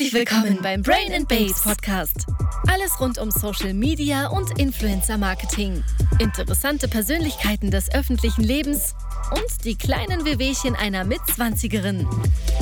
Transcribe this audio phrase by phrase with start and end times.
[0.00, 2.24] Herzlich willkommen beim Brain and Babes Podcast.
[2.66, 5.84] Alles rund um Social Media und Influencer Marketing.
[6.18, 8.94] Interessante Persönlichkeiten des öffentlichen Lebens
[9.30, 12.08] und die kleinen Wehwehchen einer Mitzwanzigerin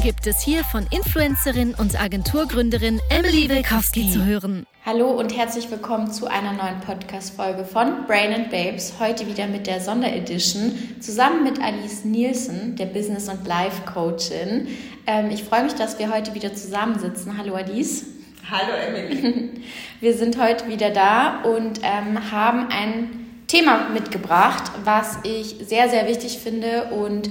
[0.03, 4.65] gibt es hier von Influencerin und Agenturgründerin Emily Wilkowski zu hören.
[4.87, 8.95] Hallo und herzlich willkommen zu einer neuen Podcast-Folge von Brain and Babes.
[9.01, 14.69] Heute wieder mit der Sonderedition zusammen mit Alice Nielsen, der Business- und Life-Coachin.
[15.07, 17.37] Ähm, ich freue mich, dass wir heute wieder zusammensitzen.
[17.37, 18.07] Hallo Alice.
[18.49, 19.51] Hallo Emily.
[20.01, 26.07] Wir sind heute wieder da und ähm, haben ein Thema mitgebracht, was ich sehr, sehr
[26.07, 27.29] wichtig finde und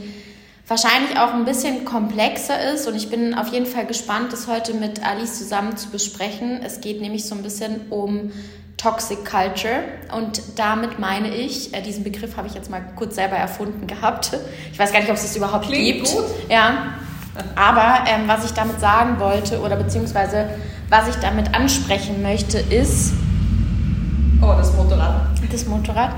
[0.67, 2.87] wahrscheinlich auch ein bisschen komplexer ist.
[2.87, 6.61] Und ich bin auf jeden Fall gespannt, das heute mit Alice zusammen zu besprechen.
[6.63, 8.31] Es geht nämlich so ein bisschen um
[8.77, 9.83] Toxic Culture.
[10.15, 14.31] Und damit meine ich, äh, diesen Begriff habe ich jetzt mal kurz selber erfunden gehabt.
[14.71, 16.11] Ich weiß gar nicht, ob es das überhaupt Klingt gibt.
[16.15, 16.25] Gut.
[16.49, 16.93] Ja.
[17.55, 20.49] Aber ähm, was ich damit sagen wollte oder beziehungsweise
[20.89, 23.13] was ich damit ansprechen möchte, ist,
[24.41, 25.21] Oh, das Motorrad.
[25.51, 26.11] das Motorrad.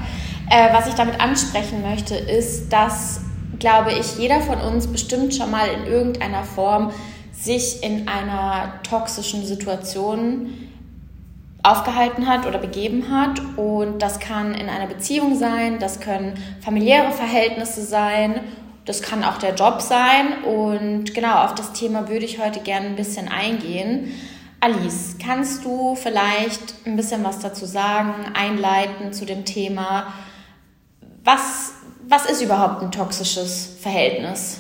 [0.50, 3.22] Äh, was ich damit ansprechen möchte, ist, dass,
[3.60, 6.92] glaube ich, jeder von uns bestimmt schon mal in irgendeiner Form
[7.32, 10.70] sich in einer toxischen Situation
[11.64, 13.42] aufgehalten hat oder begeben hat.
[13.58, 18.42] Und das kann in einer Beziehung sein, das können familiäre Verhältnisse sein,
[18.86, 20.44] das kann auch der Job sein.
[20.44, 24.12] Und genau auf das Thema würde ich heute gerne ein bisschen eingehen.
[24.62, 30.14] Alice, kannst du vielleicht ein bisschen was dazu sagen, einleiten zu dem Thema?
[31.24, 31.74] Was,
[32.10, 34.58] was ist überhaupt ein toxisches Verhältnis?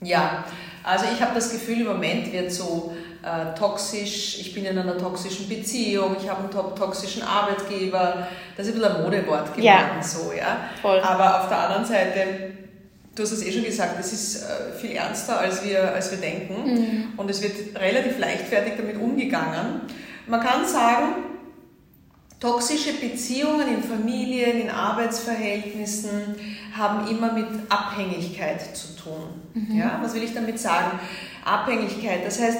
[0.00, 0.44] Ja,
[0.84, 4.96] also ich habe das Gefühl, im Moment wird so äh, toxisch, ich bin in einer
[4.96, 9.62] toxischen Beziehung, ich habe einen to toxischen Arbeitgeber, das ist ein bisschen ein Modewort geworden,
[9.64, 10.00] Ja.
[10.00, 10.58] so, ja.
[10.80, 11.00] Voll.
[11.00, 12.52] Aber auf der anderen Seite,
[13.16, 16.18] du hast es eh schon gesagt, es ist äh, viel ernster, als wir, als wir
[16.18, 19.80] denken und es wird relativ leichtfertig damit umgegangen.
[20.28, 21.16] Man kann sagen,
[22.38, 26.36] Toxische Beziehungen in Familien, in Arbeitsverhältnissen
[26.76, 29.28] haben immer mit Abhängigkeit zu tun.
[29.76, 30.98] Ja, was will ich damit sagen?
[31.44, 32.26] Abhängigkeit.
[32.26, 32.58] Das heißt,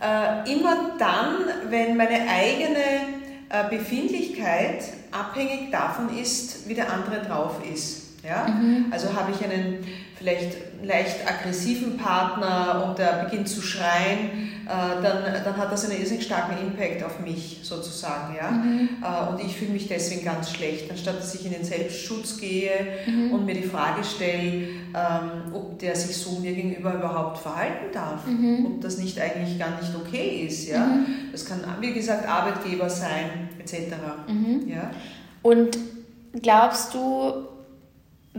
[0.00, 2.78] äh, immer dann, wenn meine eigene
[3.48, 8.22] äh, Befindlichkeit abhängig davon ist, wie der andere drauf ist.
[8.24, 8.46] Ja?
[8.90, 9.86] Also habe ich einen
[10.18, 16.00] vielleicht leicht aggressiven Partner und der beginnt zu schreien, äh, dann, dann hat das einen
[16.00, 18.34] irrsinnig starken Impact auf mich sozusagen.
[18.36, 19.28] Ja?
[19.28, 22.70] Äh, und ich fühle mich deswegen ganz schlecht, anstatt dass ich in den Selbstschutz gehe
[23.32, 28.20] und mir die Frage stelle, ähm, ob der sich so mir gegenüber überhaupt verhalten darf,
[28.66, 30.68] ob das nicht eigentlich gar nicht okay ist.
[30.68, 30.86] Ja?
[31.32, 33.94] Das kann, wie gesagt, Arbeitgeber sein, etc.
[34.66, 34.90] Ja?
[35.42, 35.78] Und
[36.42, 37.48] glaubst du,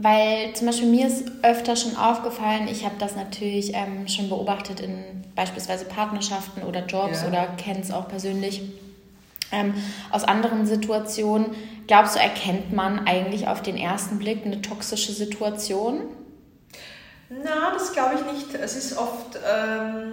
[0.02, 4.80] weil zum Beispiel mir ist öfter schon aufgefallen, ich habe das natürlich ähm, schon beobachtet
[4.80, 7.28] in beispielsweise Partnerschaften oder Jobs Ja.
[7.28, 8.62] oder kenne es auch persönlich
[9.52, 9.74] ähm,
[10.10, 11.46] aus anderen Situationen.
[11.86, 16.02] Glaubst du, erkennt man eigentlich auf den ersten Blick eine toxische Situation?
[17.28, 18.54] Na, das glaube ich nicht.
[18.54, 20.12] Es ist oft ähm,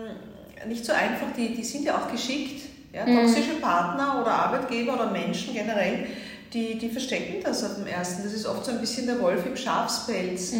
[0.67, 1.27] nicht so einfach.
[1.35, 2.61] Die, die sind ja auch geschickt.
[2.93, 3.05] Ja?
[3.05, 6.07] Toxische Partner oder Arbeitgeber oder Menschen generell,
[6.53, 8.23] die, die verstecken das auf dem ersten.
[8.23, 10.53] Das ist oft so ein bisschen der Wolf im Schafspelz.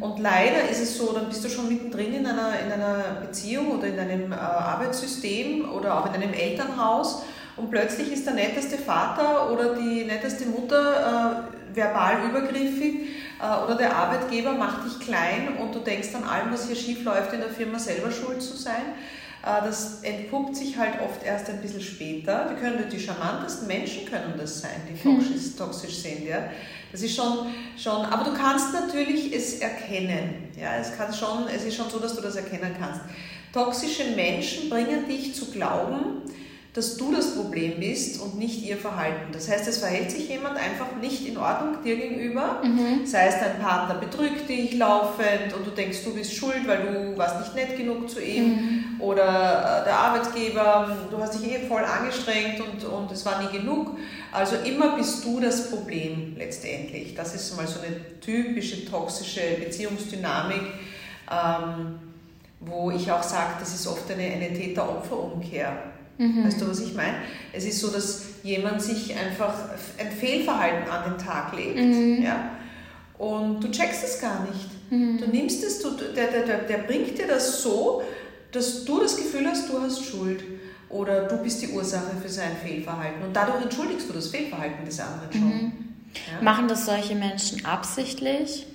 [0.00, 3.78] Und leider ist es so, dann bist du schon mittendrin in einer, in einer Beziehung
[3.78, 7.22] oder in einem äh, Arbeitssystem oder auch in einem Elternhaus
[7.56, 13.08] und plötzlich ist der netteste Vater oder die netteste Mutter äh, verbal übergriffig
[13.40, 17.04] äh, oder der Arbeitgeber macht dich klein und du denkst an allem, was hier schief
[17.04, 18.82] läuft, in der Firma selber schuld zu sein.
[19.42, 22.50] Äh, Das entpuppt sich halt oft erst ein bisschen später.
[22.50, 26.26] Die können die charmantesten Menschen können das sein, die toxisch, toxisch sind.
[26.26, 26.44] Ja.
[26.90, 30.50] Das ist schon, schon, aber du kannst natürlich es erkennen.
[30.60, 30.76] Ja.
[30.76, 33.00] Es, kann schon, es ist schon so, dass du das erkennen kannst.
[33.52, 36.22] Toxische Menschen bringen dich zu glauben,
[36.74, 39.30] dass du das Problem bist und nicht ihr Verhalten.
[39.30, 42.62] Das heißt, es verhält sich jemand einfach nicht in Ordnung dir gegenüber.
[43.04, 46.78] Sei es dein Partner betrügt dich laufend und du denkst, du bist schuld, weil
[47.12, 48.91] du warst nicht nett genug zu ihm.
[49.02, 53.56] Oder äh, der Arbeitgeber, du hast dich eh voll angestrengt und, und es war nie
[53.56, 53.98] genug.
[54.30, 57.14] Also immer bist du das Problem letztendlich.
[57.14, 60.62] Das ist mal so eine typische toxische Beziehungsdynamik.
[61.30, 61.98] Ähm,
[62.64, 65.82] wo ich auch sage, das ist oft eine, eine Täter-Opfer-Umkehr.
[66.44, 67.16] Weißt du, was ich meine?
[67.52, 69.54] Es ist so, dass jemand sich einfach
[69.98, 72.22] ein Fehlverhalten an den Tag legt.
[72.22, 72.50] Ja?
[73.18, 74.70] Und du checkst es gar nicht.
[74.90, 78.02] Du nimmst es, du, der, der, der, der bringt dir das so,
[78.52, 80.44] dass du das Gefühl hast, du hast Schuld.
[80.88, 83.22] Oder du bist die Ursache für sein Fehlverhalten.
[83.22, 85.72] Und dadurch entschuldigst du das Fehlverhalten des anderen schon.
[86.30, 86.42] Ja?
[86.42, 88.66] Machen das solche Menschen absichtlich?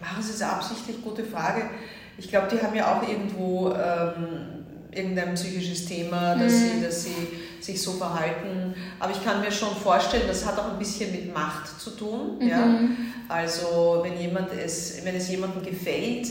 [0.00, 1.00] Machen sie es absichtlich?
[1.02, 1.70] Gute Frage.
[2.18, 6.58] Ich glaube, die haben ja auch irgendwo ähm, irgendein psychisches Thema, dass, mhm.
[6.58, 7.28] sie, dass sie
[7.60, 8.74] sich so verhalten.
[8.98, 12.38] Aber ich kann mir schon vorstellen, das hat auch ein bisschen mit Macht zu tun.
[12.40, 12.48] Mhm.
[12.48, 12.80] Ja?
[13.28, 16.28] Also wenn, jemand es, wenn es jemandem gefällt,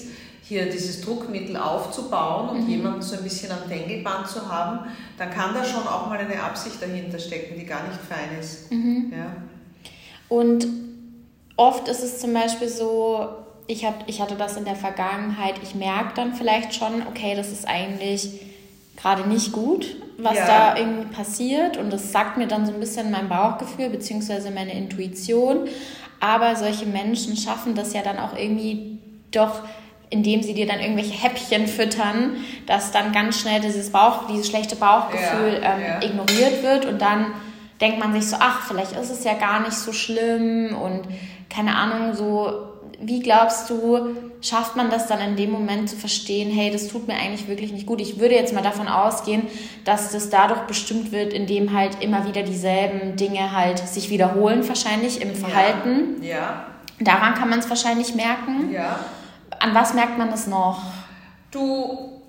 [0.47, 2.69] hier dieses Druckmittel aufzubauen und mhm.
[2.69, 4.79] jemanden so ein bisschen am Dengelband zu haben,
[5.17, 8.71] dann kann da schon auch mal eine Absicht dahinter stecken, die gar nicht fein ist.
[8.71, 9.11] Mhm.
[9.11, 9.35] Ja.
[10.29, 10.67] Und
[11.57, 13.27] oft ist es zum Beispiel so,
[13.67, 17.51] ich, hab, ich hatte das in der Vergangenheit, ich merke dann vielleicht schon, okay, das
[17.51, 18.41] ist eigentlich
[18.95, 20.47] gerade nicht gut, was ja.
[20.47, 21.75] da irgendwie passiert.
[21.75, 24.49] Und das sagt mir dann so ein bisschen mein Bauchgefühl bzw.
[24.51, 25.67] meine Intuition.
[26.19, 28.97] Aber solche Menschen schaffen das ja dann auch irgendwie
[29.31, 29.61] doch,
[30.09, 34.75] indem sie dir dann irgendwelche Häppchen füttern, dass dann ganz schnell dieses Bauch, dieses schlechte
[34.75, 36.01] Bauchgefühl ja, ähm, ja.
[36.01, 37.27] ignoriert wird und dann
[37.81, 41.01] denkt man sich so, ach, vielleicht ist es ja gar nicht so schlimm und
[41.49, 42.67] keine Ahnung, so
[42.99, 47.07] wie glaubst du, schafft man das dann in dem Moment zu verstehen, hey, das tut
[47.07, 48.01] mir eigentlich wirklich nicht gut?
[48.01, 49.43] Ich würde jetzt mal davon ausgehen,
[49.85, 55.21] dass das dadurch bestimmt wird, indem halt immer wieder dieselben Dinge halt sich wiederholen, wahrscheinlich
[55.21, 56.23] im Verhalten.
[56.23, 56.27] Ja.
[56.27, 56.65] ja.
[56.99, 58.71] Daran kann man es wahrscheinlich merken.
[58.73, 58.99] Ja.
[59.59, 60.81] An was merkt man das noch?
[61.51, 62.21] Du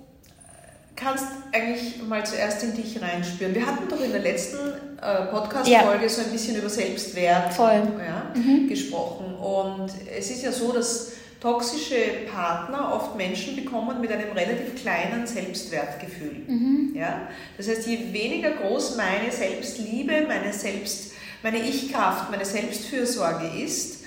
[0.95, 3.55] kannst eigentlich mal zuerst in dich reinspüren.
[3.55, 4.57] Wir hatten doch in der letzten
[5.01, 6.09] äh, Podcast-Folge ja.
[6.09, 8.67] so ein bisschen über Selbstwert ja, mhm.
[8.67, 9.35] gesprochen.
[9.35, 15.25] Und es ist ja so, dass toxische Partner oft Menschen bekommen mit einem relativ kleinen
[15.25, 16.43] Selbstwertgefühl.
[16.47, 16.93] Mhm.
[16.95, 17.29] Ja?
[17.57, 23.98] Das heißt, je weniger groß meine Selbstliebe, meine, Selbst, meine Ich-Kraft, meine Selbstfürsorge ist,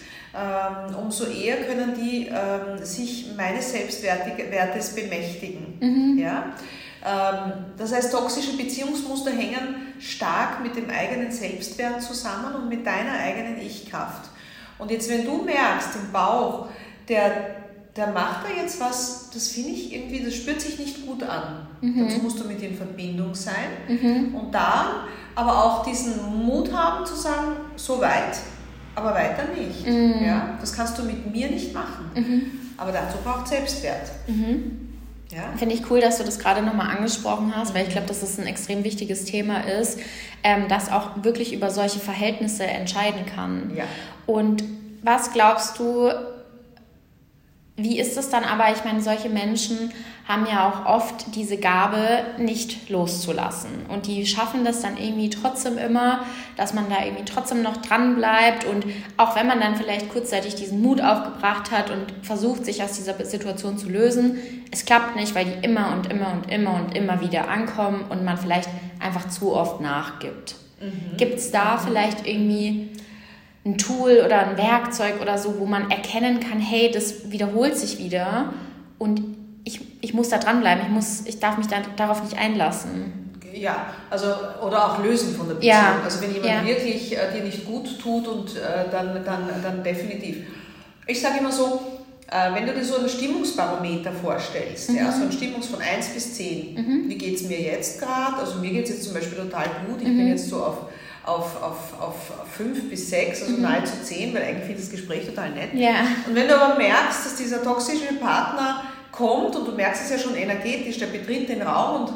[0.99, 5.79] umso eher können die ähm, sich meines Selbstwertes bemächtigen.
[5.81, 6.19] Mhm.
[6.19, 6.55] Ja?
[7.05, 13.13] Ähm, das heißt, toxische Beziehungsmuster hängen stark mit dem eigenen Selbstwert zusammen und mit deiner
[13.13, 14.31] eigenen Ich-Kraft.
[14.79, 16.69] Und jetzt, wenn du merkst im Bauch,
[17.09, 17.57] der,
[17.95, 21.67] der macht da jetzt was, das finde ich irgendwie, das spürt sich nicht gut an.
[21.81, 22.09] Mhm.
[22.09, 24.35] Dazu musst du mit in Verbindung sein mhm.
[24.35, 28.37] und dann aber auch diesen Mut haben zu sagen, so weit,
[28.95, 29.87] aber weiter nicht.
[29.87, 30.25] Mhm.
[30.25, 30.59] Ja?
[30.61, 32.11] Das kannst du mit mir nicht machen.
[32.15, 32.43] Mhm.
[32.77, 34.11] Aber dazu braucht Selbstwert.
[34.27, 34.93] Mhm.
[35.31, 35.45] Ja.
[35.57, 38.39] Finde ich cool, dass du das gerade nochmal angesprochen hast, weil ich glaube, dass es
[38.39, 39.99] ein extrem wichtiges Thema ist,
[40.43, 43.73] ähm, das auch wirklich über solche Verhältnisse entscheiden kann.
[43.75, 43.85] Ja.
[44.27, 44.63] Und
[45.03, 46.11] was glaubst du,
[47.77, 48.71] wie ist es dann aber?
[48.71, 49.93] Ich meine, solche Menschen
[50.29, 53.87] haben ja auch oft diese Gabe, nicht loszulassen.
[53.89, 56.21] Und die schaffen das dann irgendwie trotzdem immer,
[56.57, 58.67] dass man da irgendwie trotzdem noch dran bleibt.
[58.67, 58.85] Und
[59.17, 63.25] auch wenn man dann vielleicht kurzzeitig diesen Mut aufgebracht hat und versucht, sich aus dieser
[63.25, 64.39] Situation zu lösen,
[64.71, 68.23] es klappt nicht, weil die immer und immer und immer und immer wieder ankommen und
[68.23, 68.69] man vielleicht
[69.01, 70.57] einfach zu oft nachgibt.
[70.81, 71.17] Mhm.
[71.17, 72.91] Gibt es da vielleicht irgendwie
[73.65, 77.99] ein Tool oder ein Werkzeug oder so, wo man erkennen kann, hey, das wiederholt sich
[77.99, 78.53] wieder
[78.99, 79.23] und
[79.65, 83.31] ich, ich muss da dranbleiben, ich, muss, ich darf mich da, darauf nicht einlassen.
[83.55, 84.27] Ja, also
[84.67, 85.75] oder auch lösen von der Beziehung.
[85.75, 86.01] Ja.
[86.03, 86.67] Also wenn jemand ja.
[86.67, 90.39] wirklich äh, dir nicht gut tut und äh, dann, dann, dann definitiv.
[91.07, 91.83] Ich sage immer so,
[92.29, 94.97] äh, wenn du dir so ein Stimmungsbarometer vorstellst, mhm.
[94.97, 97.09] ja, so ein Stimmungs von 1 bis 10, mhm.
[97.09, 98.39] wie geht es mir jetzt gerade?
[98.39, 100.17] Also mir geht es jetzt zum Beispiel total gut, ich mhm.
[100.17, 100.79] bin jetzt so auf
[101.25, 102.17] auf, auf, auf
[102.51, 103.63] fünf bis sechs, also mhm.
[103.63, 105.71] nahezu zehn, weil eigentlich finde ich das Gespräch total nett.
[105.75, 106.07] Ja.
[106.27, 108.83] Und wenn du aber merkst, dass dieser toxische Partner
[109.13, 112.13] kommt und du merkst es ja schon energetisch, der betritt den Raum und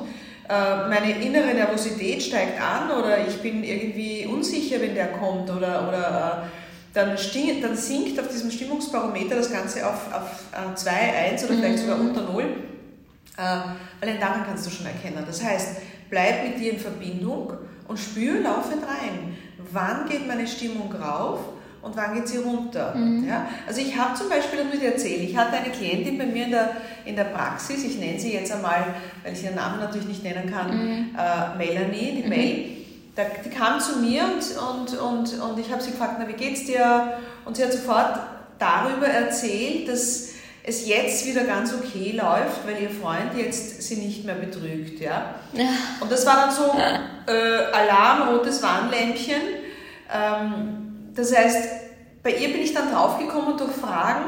[0.48, 5.88] äh, meine innere Nervosität steigt an oder ich bin irgendwie unsicher, wenn der kommt oder,
[5.88, 6.48] oder äh,
[6.94, 11.54] dann, sting, dann sinkt auf diesem Stimmungsbarometer das Ganze auf, auf 2, äh, 1 oder
[11.54, 12.08] vielleicht sogar mhm.
[12.08, 12.42] unter 0.
[12.42, 13.42] Äh,
[14.00, 15.22] allein daran kannst du schon erkennen.
[15.26, 15.76] Das heißt,
[16.08, 17.52] bleib mit dir in Verbindung
[17.88, 19.36] und spür laufend rein.
[19.72, 21.40] Wann geht meine Stimmung rauf
[21.82, 22.94] und wann geht sie runter?
[22.94, 23.26] Mhm.
[23.26, 23.48] Ja?
[23.66, 26.44] Also ich habe zum Beispiel, das muss ich erzählen, ich hatte eine Klientin bei mir
[26.44, 26.70] in der,
[27.04, 30.50] in der Praxis, ich nenne sie jetzt einmal, weil ich ihren Namen natürlich nicht nennen
[30.52, 31.16] kann, mhm.
[31.16, 32.28] äh, Melanie, die mhm.
[32.28, 32.64] Mel.
[33.14, 36.34] Da, die kam zu mir und, und, und, und ich habe sie gefragt, na wie
[36.34, 37.14] geht's dir?
[37.46, 38.18] Und sie hat sofort
[38.58, 40.35] darüber erzählt, dass
[40.66, 45.00] es jetzt wieder ganz okay läuft, weil ihr Freund jetzt sie nicht mehr betrügt.
[45.00, 45.36] Ja?
[46.00, 46.72] Und das war dann so
[47.32, 49.40] äh, Alarm, rotes Warnlämpchen.
[50.12, 51.68] Ähm, das heißt,
[52.22, 54.24] bei ihr bin ich dann draufgekommen durch Fragen,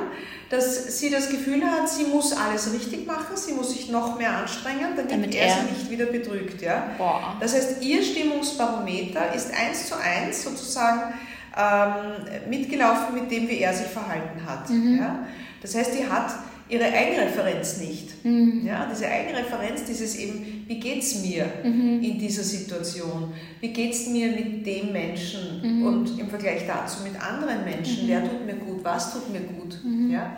[0.49, 4.39] dass sie das Gefühl hat, sie muss alles richtig machen, sie muss sich noch mehr
[4.39, 6.63] anstrengen, damit, damit er, sie nicht wieder betrügt.
[6.63, 6.91] Ja?
[6.97, 7.37] Boah.
[7.41, 11.15] Das heißt, ihr Stimmungsbarometer ist eins zu eins sozusagen
[11.57, 14.71] ähm, mitgelaufen mit dem, wie er sich verhalten hat.
[14.71, 14.99] Mhm.
[14.99, 15.27] Ja?
[15.63, 16.31] Das heißt, die hat
[16.69, 18.25] ihre Eigenreferenz nicht.
[18.25, 18.67] Mhm.
[18.67, 22.03] Ja, diese Eigenreferenz, dieses eben, wie geht es mir mhm.
[22.03, 23.33] in dieser Situation?
[23.61, 25.87] Wie geht es mir mit dem Menschen mhm.
[25.87, 28.05] und im Vergleich dazu mit anderen Menschen?
[28.05, 28.09] Mhm.
[28.09, 28.85] Wer tut mir gut?
[28.85, 29.83] Was tut mir gut?
[29.83, 30.11] Mhm.
[30.11, 30.37] Ja?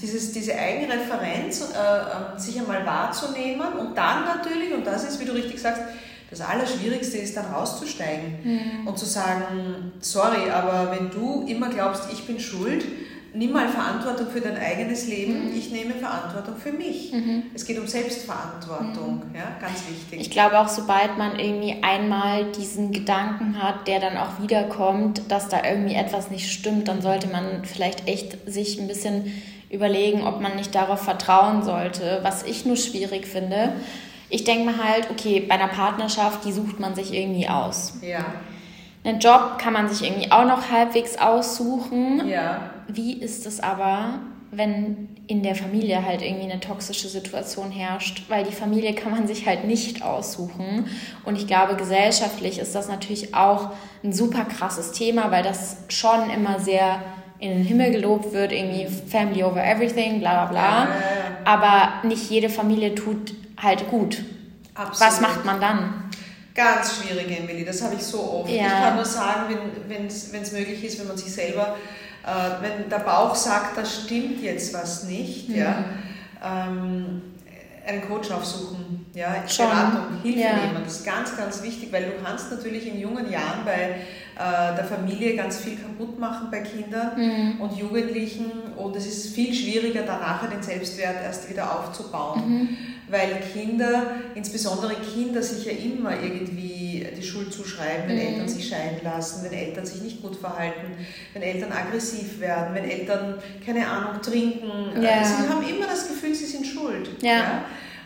[0.00, 5.24] dieses, diese Eigenreferenz, äh, ähm, sich einmal wahrzunehmen und dann natürlich, und das ist, wie
[5.24, 5.82] du richtig sagst,
[6.30, 8.88] das Allerschwierigste ist dann rauszusteigen mhm.
[8.88, 12.84] und zu sagen, sorry, aber wenn du immer glaubst, ich bin schuld,
[13.34, 15.58] nimm mal Verantwortung für dein eigenes Leben, mhm.
[15.58, 17.12] ich nehme Verantwortung für mich.
[17.12, 17.44] Mhm.
[17.54, 19.34] Es geht um Selbstverantwortung, mhm.
[19.34, 20.20] ja, ganz wichtig.
[20.20, 25.48] Ich glaube auch, sobald man irgendwie einmal diesen Gedanken hat, der dann auch wiederkommt, dass
[25.48, 29.32] da irgendwie etwas nicht stimmt, dann sollte man vielleicht echt sich ein bisschen
[29.70, 33.72] überlegen, ob man nicht darauf vertrauen sollte, was ich nur schwierig finde
[34.34, 37.98] ich denke mir halt, okay, bei einer Partnerschaft, die sucht man sich irgendwie aus.
[38.02, 38.24] Ja.
[39.04, 42.26] Einen Job kann man sich irgendwie auch noch halbwegs aussuchen.
[42.26, 42.70] Ja.
[42.88, 48.24] Wie ist es aber, wenn in der Familie halt irgendwie eine toxische Situation herrscht?
[48.28, 50.86] Weil die Familie kann man sich halt nicht aussuchen.
[51.24, 53.70] Und ich glaube, gesellschaftlich ist das natürlich auch
[54.02, 57.02] ein super krasses Thema, weil das schon immer sehr
[57.38, 60.88] in den Himmel gelobt wird, irgendwie Family over everything, bla bla bla.
[61.44, 64.22] Aber nicht jede Familie tut halt gut.
[64.74, 65.00] Absolut.
[65.00, 66.04] Was macht man dann?
[66.54, 68.50] Ganz schwierig, Emily, das habe ich so oft.
[68.50, 68.66] Ja.
[68.66, 69.56] Ich kann nur sagen,
[69.88, 71.76] wenn es möglich ist, wenn man sich selber,
[72.24, 75.56] äh, wenn der Bauch sagt, da stimmt jetzt was nicht, mhm.
[75.56, 75.84] ja,
[76.44, 77.22] ähm,
[77.86, 80.56] einen Coach aufsuchen, ja, Beratung, Hilfe ja.
[80.56, 80.82] nehmen.
[80.84, 83.96] Das ist ganz, ganz wichtig, weil du kannst natürlich in jungen Jahren bei
[84.36, 87.60] äh, der Familie ganz viel kaputt machen bei Kindern mhm.
[87.60, 92.42] und Jugendlichen und es ist viel schwieriger, danach den Selbstwert erst wieder aufzubauen.
[92.46, 92.68] Mhm
[93.08, 98.22] weil Kinder, insbesondere Kinder, sich ja immer irgendwie die Schuld zuschreiben, wenn mhm.
[98.22, 100.92] Eltern sich scheiden lassen, wenn Eltern sich nicht gut verhalten,
[101.32, 105.02] wenn Eltern aggressiv werden, wenn Eltern, keine Ahnung, trinken.
[105.02, 105.22] Ja.
[105.24, 107.10] Sie haben immer das Gefühl, sie sind schuld.
[107.20, 107.30] Ja.
[107.30, 107.64] ja?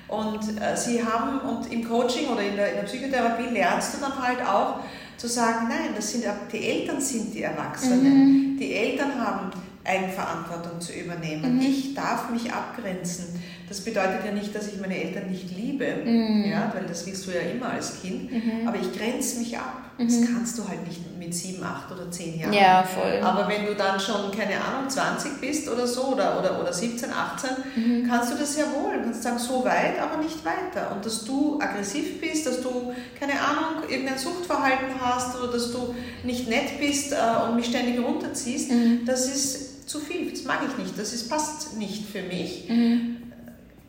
[0.09, 4.01] Und äh, sie haben, und im Coaching oder in der, in der Psychotherapie lernst du
[4.01, 4.81] dann halt auch
[5.17, 8.55] zu sagen, nein, das sind, die Eltern sind die Erwachsenen.
[8.55, 8.57] Mhm.
[8.59, 9.51] Die Eltern haben
[9.89, 11.57] Eigenverantwortung zu übernehmen.
[11.57, 11.63] Mhm.
[11.63, 13.41] Ich darf mich abgrenzen.
[13.69, 16.45] Das bedeutet ja nicht, dass ich meine Eltern nicht liebe, mhm.
[16.51, 18.67] ja, weil das willst du ja immer als Kind, mhm.
[18.67, 19.89] aber ich grenze mich ab.
[19.99, 20.33] Das mhm.
[20.33, 22.53] kannst du halt nicht mit sieben, acht oder zehn Jahren.
[22.53, 23.21] Ja, voll.
[23.21, 27.11] Aber wenn du dann schon, keine Ahnung, 20 bist oder so oder, oder, oder 17,
[27.13, 28.09] 18, mhm.
[28.09, 28.97] kannst du das ja wohl.
[28.99, 30.93] Du kannst sagen, so weit, aber nicht weiter.
[30.95, 35.95] Und dass du aggressiv bist, dass du, keine Ahnung, irgendein Suchtverhalten hast oder dass du
[36.23, 39.01] nicht nett bist äh, und mich ständig runterziehst, mhm.
[39.05, 40.31] das ist zu viel.
[40.31, 40.99] Das mag ich nicht.
[40.99, 42.69] Das ist, passt nicht für mich.
[42.69, 43.17] Mhm.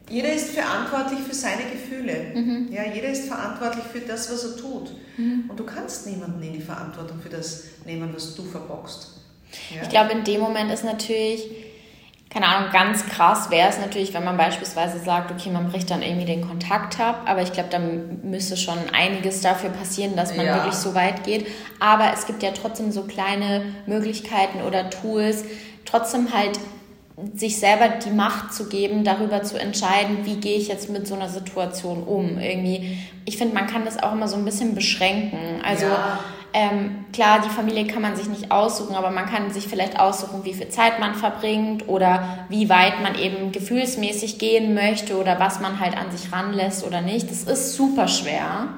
[0.10, 2.32] Jeder ist verantwortlich für seine Gefühle.
[2.34, 2.70] Mhm.
[2.72, 4.90] Ja, jeder ist verantwortlich für das, was er tut.
[5.18, 5.46] Mhm.
[5.48, 9.20] Und du kannst niemanden in die Verantwortung für das nehmen, was du verbockst.
[9.76, 9.84] Ja?
[9.84, 11.44] Ich glaube, in dem Moment ist natürlich,
[12.32, 16.02] keine Ahnung, ganz krass wäre es natürlich, wenn man beispielsweise sagt, okay, man bricht dann
[16.02, 20.46] irgendwie den Kontakt ab, aber ich glaube, da müsste schon einiges dafür passieren, dass man
[20.46, 20.56] ja.
[20.56, 21.46] wirklich so weit geht.
[21.80, 25.44] Aber es gibt ja trotzdem so kleine Möglichkeiten oder Tools,
[25.90, 26.60] trotzdem halt
[27.36, 31.16] sich selber die Macht zu geben, darüber zu entscheiden, wie gehe ich jetzt mit so
[31.16, 32.40] einer Situation um.
[32.40, 35.62] Irgendwie, ich finde, man kann das auch immer so ein bisschen beschränken.
[35.64, 36.20] Also ja.
[36.54, 40.46] ähm, klar, die Familie kann man sich nicht aussuchen, aber man kann sich vielleicht aussuchen,
[40.46, 45.60] wie viel Zeit man verbringt oder wie weit man eben gefühlsmäßig gehen möchte oder was
[45.60, 47.30] man halt an sich ranlässt oder nicht.
[47.30, 48.70] Das ist super schwer.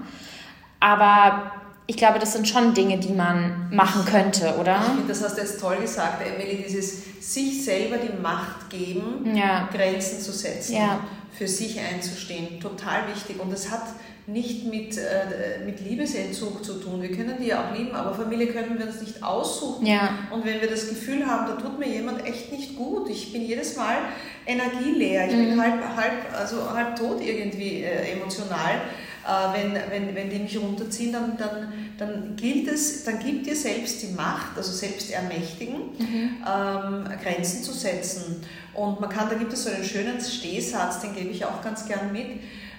[0.80, 1.52] Aber
[1.92, 4.82] ich glaube, das sind schon Dinge, die man machen könnte, oder?
[5.10, 9.68] Das hast du jetzt toll gesagt, Emily, dieses sich selber die Macht geben, ja.
[9.74, 11.02] Grenzen zu setzen, ja.
[11.38, 13.42] für sich einzustehen, total wichtig.
[13.42, 13.84] Und das hat
[14.26, 17.02] nicht mit, äh, mit Liebesentzug zu tun.
[17.02, 19.86] Wir können die ja auch lieben, aber Familie können wir uns nicht aussuchen.
[19.86, 20.12] Ja.
[20.32, 23.42] Und wenn wir das Gefühl haben, da tut mir jemand echt nicht gut, ich bin
[23.42, 23.98] jedes Mal
[24.46, 25.50] energieleer, ich mhm.
[25.50, 28.80] bin halb, halb, also halb tot irgendwie äh, emotional,
[29.24, 34.02] wenn, wenn, wenn die mich runterziehen, dann, dann, dann gilt es, dann gibt dir selbst
[34.02, 36.38] die Macht, also selbst ermächtigen, mhm.
[36.48, 38.44] ähm, Grenzen zu setzen.
[38.74, 41.86] Und man kann, da gibt es so einen schönen Stehsatz, den gebe ich auch ganz
[41.86, 42.26] gern mit.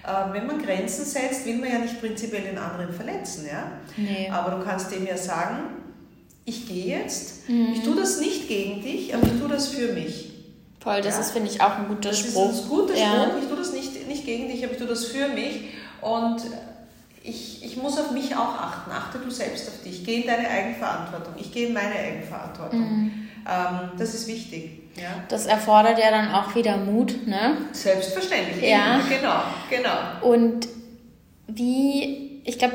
[0.04, 3.72] Äh, wenn man Grenzen setzt, will man ja nicht prinzipiell den anderen verletzen, ja?
[3.96, 4.28] Nee.
[4.30, 5.60] Aber du kannst dem ja sagen,
[6.44, 7.74] ich gehe jetzt, mhm.
[7.74, 10.30] ich tue das nicht gegen dich, aber ich tue das für mich.
[10.80, 11.20] Voll, das ja?
[11.20, 12.48] ist, finde ich, auch ein guter das Spruch.
[12.48, 13.24] Das ist ein guter ja.
[13.24, 15.60] Spruch, ich tue das nicht, nicht gegen dich, aber ich tue das für mich.
[16.02, 16.42] Und
[17.22, 18.90] ich, ich muss auf mich auch achten.
[18.90, 20.04] Achte du selbst auf dich.
[20.04, 21.34] Geh in deine Eigenverantwortung.
[21.38, 22.80] Ich gehe in meine Eigenverantwortung.
[22.80, 23.28] Mhm.
[23.48, 24.82] Ähm, das ist wichtig.
[24.96, 25.24] Ja?
[25.28, 27.56] Das erfordert ja dann auch wieder Mut, ne?
[27.72, 28.68] Selbstverständlich.
[28.68, 28.98] Ja.
[28.98, 29.08] Eben.
[29.08, 30.32] Genau, genau.
[30.32, 30.68] Und
[31.46, 32.74] wie, ich glaube,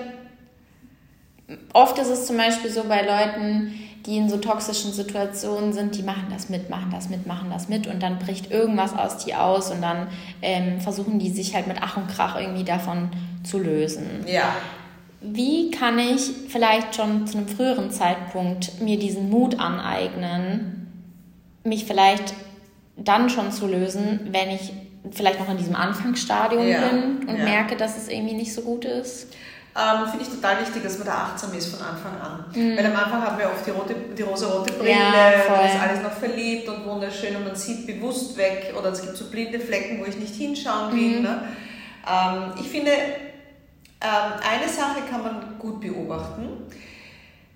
[1.74, 6.02] oft ist es zum Beispiel so bei Leuten, die in so toxischen Situationen sind, die
[6.02, 9.36] machen das mit, machen das mit, machen das mit und dann bricht irgendwas aus die
[9.36, 10.08] aus und dann
[10.42, 13.10] ähm, versuchen die sich halt mit Ach und Krach irgendwie davon
[13.44, 14.24] zu lösen.
[14.26, 14.56] Ja.
[15.20, 20.88] Wie kann ich vielleicht schon zu einem früheren Zeitpunkt mir diesen Mut aneignen,
[21.66, 22.34] mich vielleicht
[22.96, 24.72] dann schon zu lösen, wenn ich
[25.12, 26.88] vielleicht noch in diesem Anfangsstadium ja.
[26.88, 27.44] bin und ja.
[27.44, 29.34] merke, dass es irgendwie nicht so gut ist?
[29.80, 32.46] Ähm, Finde ich total wichtig, dass man da achtsam ist von Anfang an.
[32.52, 32.78] Mhm.
[32.78, 35.12] Weil am Anfang haben wir oft die, rote, die rosa-rote Brille, ja,
[35.48, 39.16] dann ist alles noch verliebt und wunderschön und man sieht bewusst weg oder es gibt
[39.16, 41.20] so blinde Flecken, wo ich nicht hinschauen will.
[41.20, 41.24] Mhm.
[41.24, 41.42] Ne?
[42.10, 46.50] Ähm, ich finde, ähm, eine Sache kann man gut beobachten.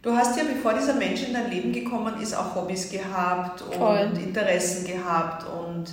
[0.03, 4.11] Du hast ja, bevor dieser Mensch in dein Leben gekommen ist, auch Hobbys gehabt Voll.
[4.11, 5.85] und Interessen gehabt und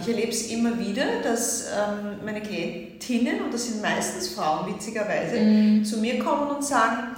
[0.00, 5.40] ich erlebe es immer wieder, dass ähm, meine Klientinnen, und das sind meistens Frauen witzigerweise,
[5.40, 5.84] mhm.
[5.84, 7.16] zu mir kommen und sagen,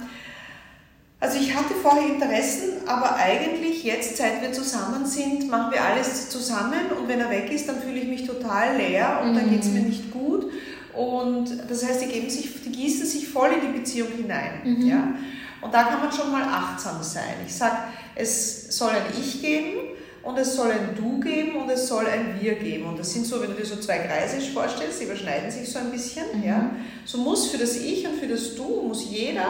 [1.19, 6.29] also ich hatte vorher Interessen, aber eigentlich jetzt, seit wir zusammen sind, machen wir alles
[6.29, 9.35] zusammen und wenn er weg ist, dann fühle ich mich total leer und mhm.
[9.35, 10.49] dann geht es mir nicht gut.
[10.95, 14.61] Und das heißt, die, geben sich, die gießen sich voll in die Beziehung hinein.
[14.63, 14.87] Mhm.
[14.87, 15.13] Ja?
[15.61, 17.35] Und da kann man schon mal achtsam sein.
[17.45, 17.77] Ich sage,
[18.15, 19.98] es soll ein Ich geben
[20.29, 22.85] und es soll ein Du geben und es soll ein Wir geben.
[22.85, 25.79] Und das sind so, wenn du dir so zwei Kreise vorstellst, die überschneiden sich so
[25.79, 26.25] ein bisschen.
[26.33, 26.47] Mhm.
[26.47, 26.69] Ja?
[27.05, 29.45] So muss für das Ich und für das Du, muss jeder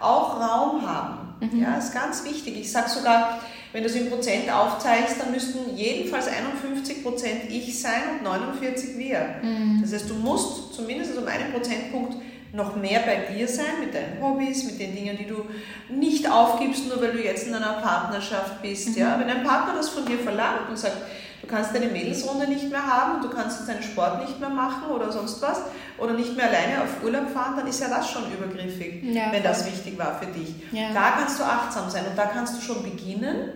[0.00, 1.34] auch Raum haben.
[1.40, 1.62] Mhm.
[1.62, 2.56] Ja, das ist ganz wichtig.
[2.58, 3.40] Ich sage sogar,
[3.72, 8.98] wenn du es in Prozent aufzeigst, dann müssten jedenfalls 51 Prozent Ich sein und 49
[8.98, 9.36] Wir.
[9.42, 9.80] Mhm.
[9.82, 12.16] Das heißt, du musst zumindest um einen Prozentpunkt
[12.54, 15.44] noch mehr bei dir sein, mit deinen Hobbys, mit den Dingen, die du
[15.88, 18.90] nicht aufgibst, nur weil du jetzt in einer Partnerschaft bist.
[18.90, 18.96] Mhm.
[18.96, 19.18] Ja?
[19.18, 20.96] Wenn ein Partner das von dir verlangt und sagt,
[21.42, 25.10] du kannst deine Mädelsrunde nicht mehr haben, du kannst deinen Sport nicht mehr machen oder
[25.10, 25.62] sonst was
[25.98, 29.42] oder nicht mehr alleine auf Urlaub fahren, dann ist ja das schon übergriffig, ja, wenn
[29.42, 30.54] das wichtig war für dich.
[30.70, 30.92] Ja.
[30.94, 33.50] Da kannst du achtsam sein und da kannst du schon beginnen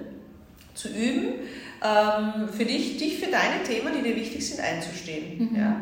[0.74, 1.34] zu üben,
[1.84, 5.50] ähm, für dich, dich für deine Themen, die dir wichtig sind, einzustehen.
[5.50, 5.56] Mhm.
[5.56, 5.76] Ja?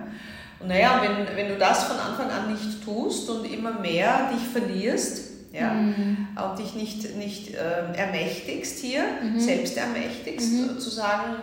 [0.60, 4.46] Und naja, wenn, wenn du das von Anfang an nicht tust und immer mehr dich
[4.48, 6.28] verlierst, ja, mhm.
[6.36, 9.40] und dich nicht, nicht äh, ermächtigst hier, mhm.
[9.40, 10.78] selbst ermächtigst, mhm.
[10.78, 11.36] zu sagen,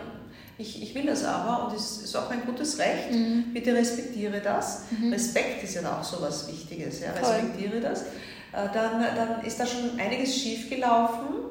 [0.56, 3.52] ich, ich will das aber und es ist auch mein gutes Recht, mhm.
[3.52, 4.82] bitte respektiere das.
[4.90, 5.12] Mhm.
[5.12, 8.02] Respekt ist ja auch so was Wichtiges, ja, respektiere das.
[8.02, 11.43] Äh, dann, dann ist da schon einiges schief gelaufen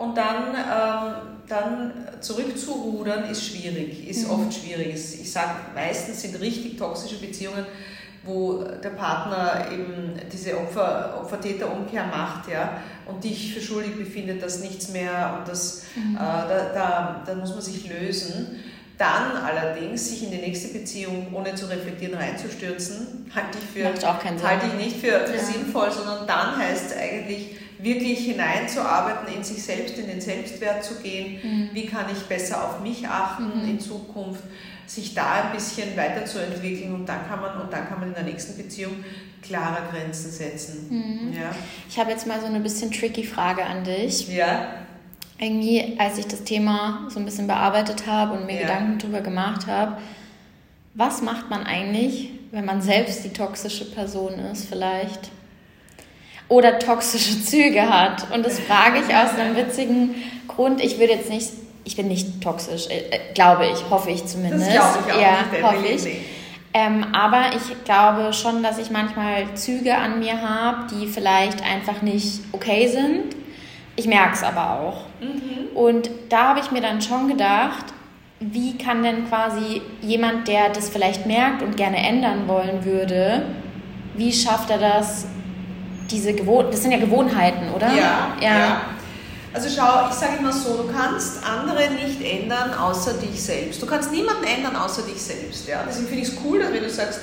[0.00, 1.14] und dann, ähm,
[1.46, 4.32] dann zurückzurudern ist schwierig, ist mhm.
[4.32, 4.94] oft schwierig.
[4.94, 7.66] Ich sage, meistens sind richtig toxische Beziehungen,
[8.22, 14.60] wo der Partner eben diese Opfer, Opfer-Täter-Umkehr macht ja, und dich für schuldig befindet, dass
[14.60, 16.16] nichts mehr und das, mhm.
[16.16, 18.56] äh, da, da, da muss man sich lösen.
[18.96, 24.66] Dann allerdings sich in die nächste Beziehung ohne zu reflektieren reinzustürzen, halte ich, für, halte
[24.66, 25.42] ich nicht für, für ja.
[25.42, 30.96] sinnvoll, sondern dann heißt es eigentlich, wirklich hineinzuarbeiten, in sich selbst, in den Selbstwert zu
[30.96, 31.40] gehen.
[31.42, 31.70] Mhm.
[31.72, 33.68] Wie kann ich besser auf mich achten mhm.
[33.68, 34.42] in Zukunft?
[34.90, 38.24] sich da ein bisschen weiterzuentwickeln und dann kann man und dann kann man in der
[38.24, 39.04] nächsten Beziehung
[39.40, 40.88] klare Grenzen setzen.
[40.90, 41.32] Mhm.
[41.32, 41.54] Ja.
[41.88, 44.28] Ich habe jetzt mal so eine bisschen tricky Frage an dich.
[44.28, 44.74] Ja.
[45.38, 48.62] Irgendwie, als ich das Thema so ein bisschen bearbeitet habe und mir ja.
[48.62, 49.98] Gedanken darüber gemacht habe,
[50.94, 55.30] was macht man eigentlich, wenn man selbst die toxische Person ist, vielleicht?
[56.50, 58.30] Oder toxische Züge hat.
[58.32, 60.16] Und das frage ich aus einem witzigen
[60.48, 60.82] Grund.
[60.82, 61.48] Ich würde jetzt nicht,
[61.84, 64.66] ich bin nicht toxisch, äh, glaube ich, hoffe ich zumindest.
[64.66, 66.20] Das glaube ich auch ja, nicht, hoffe ich.
[66.74, 72.02] Ähm, aber ich glaube schon, dass ich manchmal Züge an mir habe, die vielleicht einfach
[72.02, 73.36] nicht okay sind.
[73.96, 75.04] Ich merke es aber auch.
[75.20, 75.76] Mhm.
[75.76, 77.86] Und da habe ich mir dann schon gedacht,
[78.40, 83.42] wie kann denn quasi jemand, der das vielleicht merkt und gerne ändern wollen würde,
[84.14, 85.26] wie schafft er das,
[86.10, 87.88] diese Gewohn das sind ja Gewohnheiten, oder?
[87.88, 88.58] Ja, ja.
[88.58, 88.80] ja.
[89.52, 93.82] Also schau, ich sage immer so, du kannst andere nicht ändern außer dich selbst.
[93.82, 95.66] Du kannst niemanden ändern außer dich selbst.
[95.66, 95.82] Ja?
[95.86, 97.20] Deswegen finde ich es cool, wenn du sagst,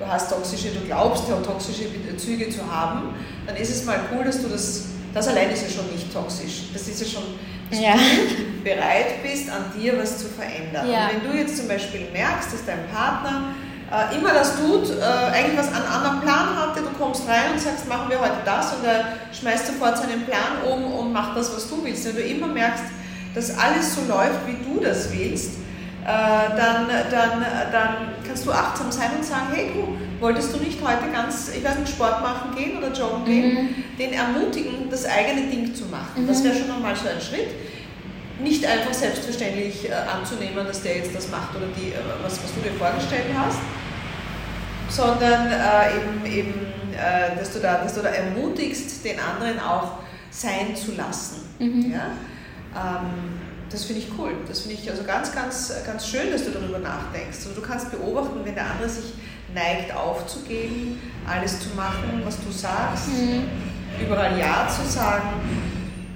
[0.00, 1.84] du hast toxische, du glaubst ja toxische
[2.16, 3.14] Züge zu haben,
[3.46, 6.70] dann ist es mal cool, dass du das, das allein ist ja schon nicht toxisch.
[6.72, 7.22] Das ist ja schon,
[7.70, 7.92] dass ja.
[7.92, 10.90] du bereit bist, an dir was zu verändern.
[10.90, 11.06] Ja.
[11.06, 13.54] Und wenn du jetzt zum Beispiel merkst, dass dein Partner
[13.90, 17.60] äh, immer das tut, äh, eigentlich was an anderen Plan hatte, du kommst rein und
[17.60, 21.54] sagst, machen wir heute das und er schmeißt sofort seinen Plan um und macht das,
[21.54, 22.06] was du willst.
[22.06, 22.84] Wenn du immer merkst,
[23.34, 25.54] dass alles so läuft, wie du das willst,
[26.04, 27.94] äh, dann, dann, dann
[28.26, 31.78] kannst du achtsam sein und sagen, hey du, wolltest du nicht heute ganz, ich weiß
[31.78, 33.96] nicht, Sport machen gehen oder joggen gehen, mhm.
[33.98, 36.22] den ermutigen, das eigene Ding zu machen.
[36.22, 36.28] Mhm.
[36.28, 37.48] Das wäre schon einmal so ein Schritt
[38.42, 42.54] nicht einfach selbstverständlich äh, anzunehmen, dass der jetzt das macht oder die, äh, was, was
[42.54, 43.58] du dir vorgestellt hast,
[44.90, 46.54] sondern äh, eben, eben
[46.92, 49.98] äh, dass, du da, dass du da ermutigst, den anderen auch
[50.30, 51.48] sein zu lassen.
[51.58, 51.92] Mhm.
[51.92, 52.06] Ja?
[52.74, 54.32] Ähm, das finde ich cool.
[54.48, 57.38] Das finde ich also ganz, ganz, ganz schön, dass du darüber nachdenkst.
[57.46, 59.14] Also du kannst beobachten, wenn der andere sich
[59.54, 63.44] neigt aufzugeben, alles zu machen, was du sagst, mhm.
[64.04, 65.28] überall Ja zu sagen,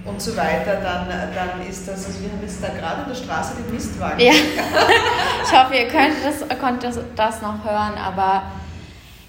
[0.05, 3.15] und so weiter, dann, dann ist das, also wir haben jetzt da gerade in der
[3.15, 4.21] Straße den Mistwagen.
[4.21, 4.33] Ja,
[5.45, 8.43] ich hoffe, ihr könnt das, könnt das, das noch hören, aber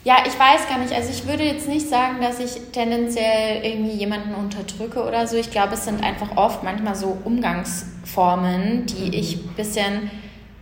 [0.06, 0.94] ja, ich weiß gar nicht.
[0.94, 5.36] Also ich würde jetzt nicht sagen, dass ich tendenziell irgendwie jemanden unterdrücke oder so.
[5.36, 9.14] Ich glaube, es sind einfach oft manchmal so Umgangsformen, die mhm.
[9.14, 10.12] ich ein bisschen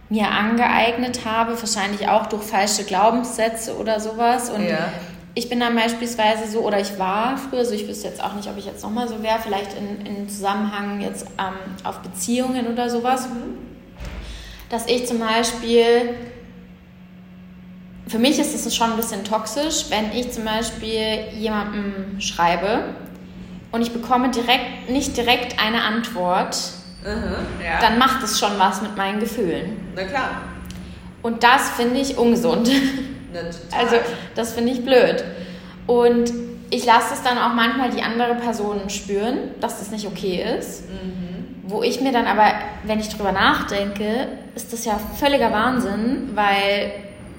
[0.07, 4.49] mir angeeignet habe, wahrscheinlich auch durch falsche Glaubenssätze oder sowas.
[4.49, 4.93] Und ja.
[5.33, 8.47] ich bin dann beispielsweise so, oder ich war früher so, ich wüsste jetzt auch nicht,
[8.47, 12.89] ob ich jetzt nochmal so wäre, vielleicht in, in Zusammenhang jetzt ähm, auf Beziehungen oder
[12.89, 13.57] sowas, mhm.
[14.69, 16.15] dass ich zum Beispiel
[18.07, 22.83] für mich ist es schon ein bisschen toxisch, wenn ich zum Beispiel jemandem schreibe
[23.71, 26.57] und ich bekomme direkt, nicht direkt eine Antwort,
[27.03, 27.79] mhm, ja.
[27.81, 29.93] dann macht es schon was mit meinen Gefühlen.
[29.95, 30.29] Na klar.
[31.21, 32.69] Und das finde ich ungesund.
[33.77, 33.95] also
[34.35, 35.23] das finde ich blöd.
[35.87, 36.31] Und
[36.69, 40.89] ich lasse es dann auch manchmal die andere Person spüren, dass das nicht okay ist.
[40.89, 41.63] Mhm.
[41.65, 42.51] Wo ich mir dann aber,
[42.83, 46.91] wenn ich drüber nachdenke, ist das ja völliger Wahnsinn, weil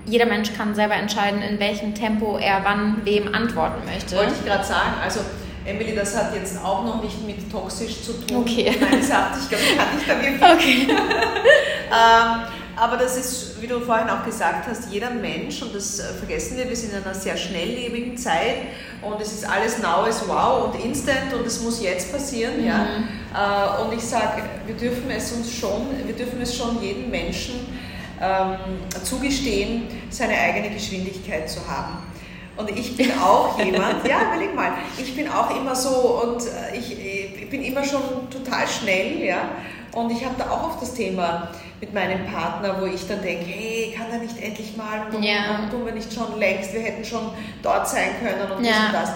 [0.07, 4.17] jeder Mensch kann selber entscheiden, in welchem Tempo er wann wem antworten möchte.
[4.17, 5.21] Wollte ich gerade sagen, also
[5.65, 8.39] Emily, das hat jetzt auch noch nicht mit toxisch zu tun.
[8.39, 8.77] Okay.
[8.79, 9.65] Nein, das hat, ich glaube,
[10.07, 10.53] kann ich da.
[10.53, 10.87] Okay.
[10.91, 12.43] ähm,
[12.77, 16.59] aber das ist, wie du vorhin auch gesagt hast, jeder Mensch, und das äh, vergessen
[16.59, 18.57] wir, wir sind in einer sehr schnelllebigen Zeit
[19.01, 22.61] und es ist alles now is wow und instant und es muss jetzt passieren.
[22.61, 22.67] Mhm.
[22.67, 22.87] Ja?
[23.33, 27.55] Äh, und ich sage, wir dürfen es uns schon, wir dürfen es schon jedem Menschen
[28.21, 28.57] ähm,
[29.03, 31.99] zugestehen, seine eigene Geschwindigkeit zu haben.
[32.57, 36.77] Und ich bin auch jemand, ja, überleg mal, ich bin auch immer so und äh,
[36.77, 36.97] ich,
[37.43, 39.49] ich bin immer schon total schnell, ja.
[39.93, 41.49] Und ich habe da auch oft das Thema
[41.81, 45.69] mit meinem Partner, wo ich dann denke, hey, kann er nicht endlich mal und ja.
[45.71, 47.31] tun wir nicht schon längst, wir hätten schon
[47.63, 48.73] dort sein können und ja.
[48.73, 49.11] das und das.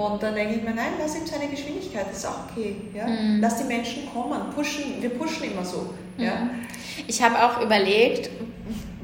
[0.00, 2.76] Und dann denke ich mir, nein, lass ihm seine Geschwindigkeit, das ist auch okay.
[2.94, 3.06] Ja?
[3.06, 3.38] Mhm.
[3.42, 5.90] Lass die Menschen kommen, pushen, wir pushen immer so.
[6.16, 6.24] Mhm.
[6.24, 6.32] Ja?
[7.06, 8.30] Ich habe auch überlegt,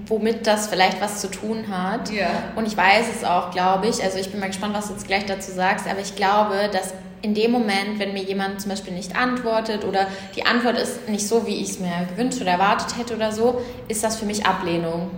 [0.06, 2.10] womit das vielleicht was zu tun hat.
[2.10, 2.28] Ja.
[2.54, 4.02] Und ich weiß es auch, glaube ich.
[4.02, 5.86] Also ich bin mal gespannt, was du jetzt gleich dazu sagst.
[5.86, 10.06] Aber ich glaube, dass in dem Moment, wenn mir jemand zum Beispiel nicht antwortet oder
[10.34, 13.60] die Antwort ist nicht so, wie ich es mir gewünscht oder erwartet hätte oder so,
[13.88, 15.10] ist das für mich Ablehnung.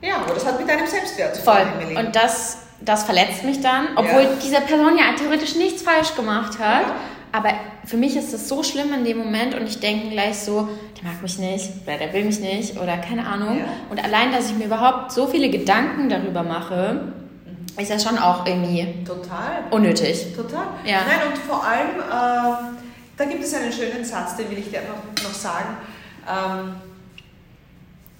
[0.00, 1.52] Ja, aber das hat mit deinem Selbstwert zu tun.
[1.52, 1.96] Voll.
[1.98, 4.30] Und das, das verletzt mich dann, obwohl ja.
[4.42, 6.82] diese Person ja theoretisch nichts falsch gemacht hat.
[6.82, 6.94] Ja.
[7.30, 7.50] Aber
[7.84, 11.10] für mich ist das so schlimm in dem Moment und ich denke gleich so, der
[11.10, 13.58] mag mich nicht oder der will mich nicht oder keine Ahnung.
[13.58, 13.64] Ja.
[13.90, 17.12] Und allein, dass ich mir überhaupt so viele Gedanken darüber mache,
[17.76, 19.64] ist ja schon auch irgendwie Total.
[19.70, 20.34] unnötig.
[20.34, 20.66] Total.
[20.84, 21.00] Ja.
[21.06, 22.74] Nein, und vor allem, äh,
[23.16, 25.76] da gibt es einen schönen Satz, den will ich dir noch, noch sagen.
[26.26, 26.74] Ähm,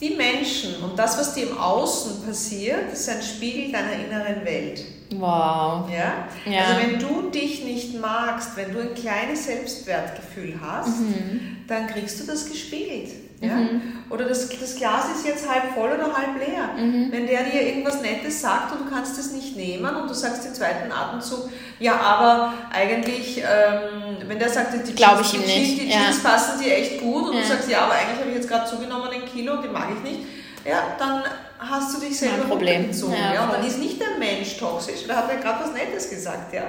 [0.01, 4.85] die Menschen und das, was dir im Außen passiert, ist ein Spiegel deiner inneren Welt.
[5.11, 5.91] Wow.
[5.91, 6.29] Ja?
[6.45, 6.65] ja?
[6.65, 11.59] Also wenn du dich nicht magst, wenn du ein kleines Selbstwertgefühl hast, mhm.
[11.67, 13.11] dann kriegst du das gespiegelt.
[13.41, 13.55] Ja?
[13.55, 13.83] Mhm.
[14.11, 16.71] Oder das, das Glas ist jetzt halb voll oder halb leer.
[16.77, 17.13] Mhm.
[17.13, 20.45] Wenn der dir irgendwas Nettes sagt und du kannst es nicht nehmen und du sagst
[20.47, 21.49] im zweiten Atemzug,
[21.79, 25.83] ja, aber eigentlich, ähm, wenn der sagt, die, Jeans, ich ihm die, nicht.
[25.83, 26.31] die Jeans ja.
[26.31, 27.43] passen dir echt gut und ja.
[27.43, 29.89] du sagst, ja, aber eigentlich habe ich jetzt gerade zugenommen ein Kilo und die mag
[29.97, 30.27] ich nicht,
[30.65, 31.23] ja, dann
[31.59, 32.93] hast du dich selber Problem.
[32.93, 35.73] So, ja, ja, und dann ist nicht der Mensch toxisch, da hat er gerade was
[35.73, 36.65] Nettes gesagt, ja.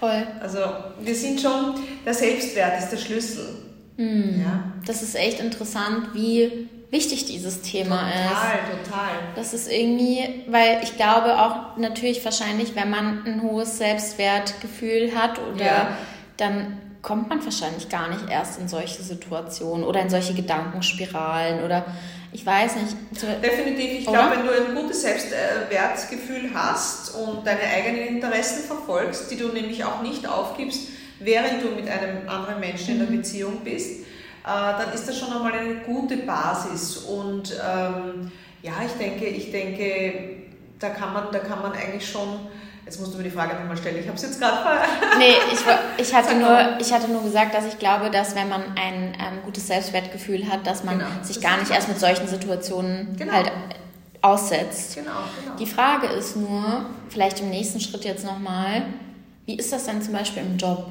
[0.00, 0.26] Voll.
[0.40, 0.58] Also
[1.00, 3.71] wir sind schon, der Selbstwert ist der Schlüssel.
[3.96, 4.42] Mhm.
[4.42, 4.64] Ja.
[4.86, 8.28] Das ist echt interessant, wie wichtig dieses Thema total, ist.
[8.28, 9.10] Total, total.
[9.34, 15.40] Das ist irgendwie, weil ich glaube auch natürlich wahrscheinlich, wenn man ein hohes Selbstwertgefühl hat
[15.40, 15.98] oder ja.
[16.36, 21.84] dann kommt man wahrscheinlich gar nicht erst in solche Situationen oder in solche Gedankenspiralen oder
[22.30, 22.96] ich weiß nicht.
[23.42, 23.98] Definitiv.
[24.00, 29.48] Ich glaube, wenn du ein gutes Selbstwertgefühl hast und deine eigenen Interessen verfolgst, die du
[29.48, 30.88] nämlich auch nicht aufgibst,
[31.24, 33.18] während du mit einem anderen Menschen in der mhm.
[33.18, 34.04] Beziehung bist, äh,
[34.44, 36.98] dann ist das schon einmal eine gute Basis.
[36.98, 38.30] Und ähm,
[38.62, 40.36] ja, ich denke, ich denke,
[40.78, 42.40] da kann man, da kann man eigentlich schon
[42.84, 43.98] Jetzt musst du mir die Frage nochmal stellen.
[44.00, 44.58] Ich habe es jetzt gerade.
[45.18, 45.60] Nee, ich,
[45.98, 49.42] ich, hatte nur, ich hatte nur gesagt, dass ich glaube, dass wenn man ein ähm,
[49.44, 53.32] gutes Selbstwertgefühl hat, dass man genau, sich gar nicht erst mit solchen Situationen genau.
[53.32, 53.52] halt
[54.20, 54.96] aussetzt.
[54.96, 55.10] Genau,
[55.42, 55.56] genau.
[55.58, 58.82] Die Frage ist nur, vielleicht im nächsten Schritt jetzt nochmal,
[59.46, 60.86] wie ist das denn zum Beispiel im Job?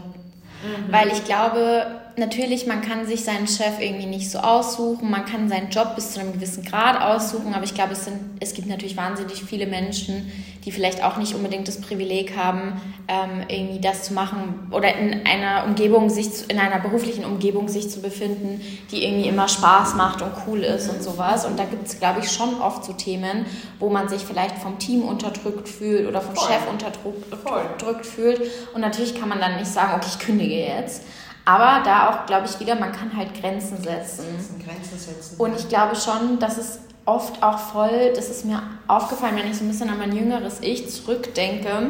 [0.64, 0.92] Mhm.
[0.92, 1.86] Weil ich glaube,
[2.18, 6.12] natürlich, man kann sich seinen Chef irgendwie nicht so aussuchen, man kann seinen Job bis
[6.12, 9.68] zu einem gewissen Grad aussuchen, aber ich glaube, es, sind, es gibt natürlich wahnsinnig viele
[9.68, 10.32] Menschen,
[10.66, 15.26] die vielleicht auch nicht unbedingt das Privileg haben, ähm, irgendwie das zu machen oder in
[15.26, 19.96] einer Umgebung sich, zu, in einer beruflichen Umgebung sich zu befinden, die irgendwie immer Spaß
[19.96, 21.46] macht und cool ist und sowas.
[21.46, 23.46] Und da gibt es, glaube ich, schon oft so Themen,
[23.80, 26.48] wo man sich vielleicht vom Team unterdrückt fühlt oder vom Voll.
[26.48, 28.42] Chef unterdrückt fühlt.
[28.74, 31.04] Und natürlich kann man dann nicht sagen, okay, ich kündige jetzt.
[31.46, 34.26] Aber da auch, glaube ich, wieder, man kann halt Grenzen setzen.
[34.64, 35.36] Grenzen setzen.
[35.40, 39.58] Und ich glaube schon, dass es oft auch voll, das ist mir aufgefallen, wenn ich
[39.58, 41.90] so ein bisschen an mein jüngeres Ich zurückdenke.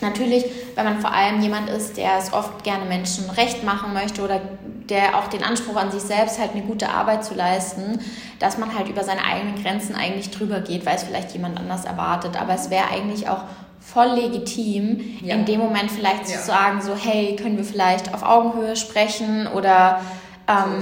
[0.00, 4.22] Natürlich, wenn man vor allem jemand ist, der es oft gerne Menschen recht machen möchte
[4.22, 4.40] oder
[4.88, 8.00] der auch den Anspruch an sich selbst hat, eine gute Arbeit zu leisten,
[8.38, 11.84] dass man halt über seine eigenen Grenzen eigentlich drüber geht, weil es vielleicht jemand anders
[11.84, 12.38] erwartet.
[12.38, 13.44] Aber es wäre eigentlich auch
[13.84, 15.34] voll legitim, ja.
[15.34, 16.38] in dem Moment vielleicht ja.
[16.38, 20.00] zu sagen, so, hey, können wir vielleicht auf Augenhöhe sprechen oder
[20.48, 20.80] ähm,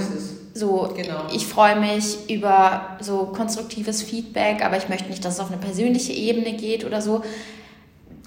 [0.53, 1.27] so, so genau.
[1.33, 5.57] ich freue mich über so konstruktives Feedback, aber ich möchte nicht, dass es auf eine
[5.57, 7.23] persönliche Ebene geht oder so.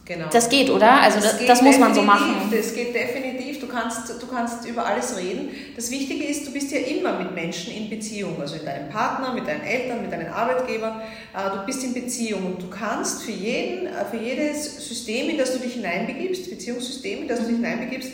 [0.04, 0.26] Genau.
[0.30, 1.00] Das geht, oder?
[1.00, 2.34] Also das, das, das muss man so machen.
[2.50, 3.35] Das geht definitiv.
[3.76, 5.50] Du kannst, du kannst über alles reden.
[5.74, 9.34] Das Wichtige ist, du bist ja immer mit Menschen in Beziehung, also mit deinem Partner,
[9.34, 11.02] mit deinen Eltern, mit deinen Arbeitgebern.
[11.34, 15.36] Äh, du bist in Beziehung und du kannst für, jeden, äh, für jedes System, in
[15.36, 17.64] das du dich hineinbegibst, Beziehungssystem, in das du dich mhm.
[17.64, 18.12] hineinbegibst,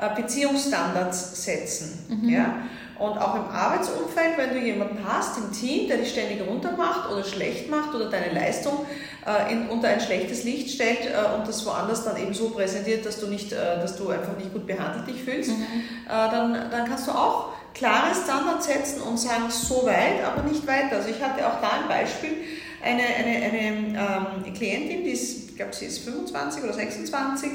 [0.00, 2.06] äh, Beziehungsstandards setzen.
[2.08, 2.28] Mhm.
[2.30, 2.62] Ja?
[2.98, 7.24] Und auch im Arbeitsumfeld, wenn du jemanden hast im Team, der dich ständig runtermacht oder
[7.24, 8.86] schlecht macht oder deine Leistung
[9.26, 13.04] äh, in, unter ein schlechtes Licht stellt äh, und das woanders dann eben so präsentiert,
[13.04, 15.64] dass du, nicht, äh, dass du einfach nicht gut behandelt dich fühlst, mhm.
[16.06, 20.66] Äh, dann, dann kannst du auch klare Standards setzen und sagen, so weit, aber nicht
[20.66, 20.96] weiter.
[20.96, 22.36] Also ich hatte auch da ein Beispiel,
[22.82, 27.50] eine, eine, eine ähm, Klientin, die ist, ich glaube, sie ist 25 oder 26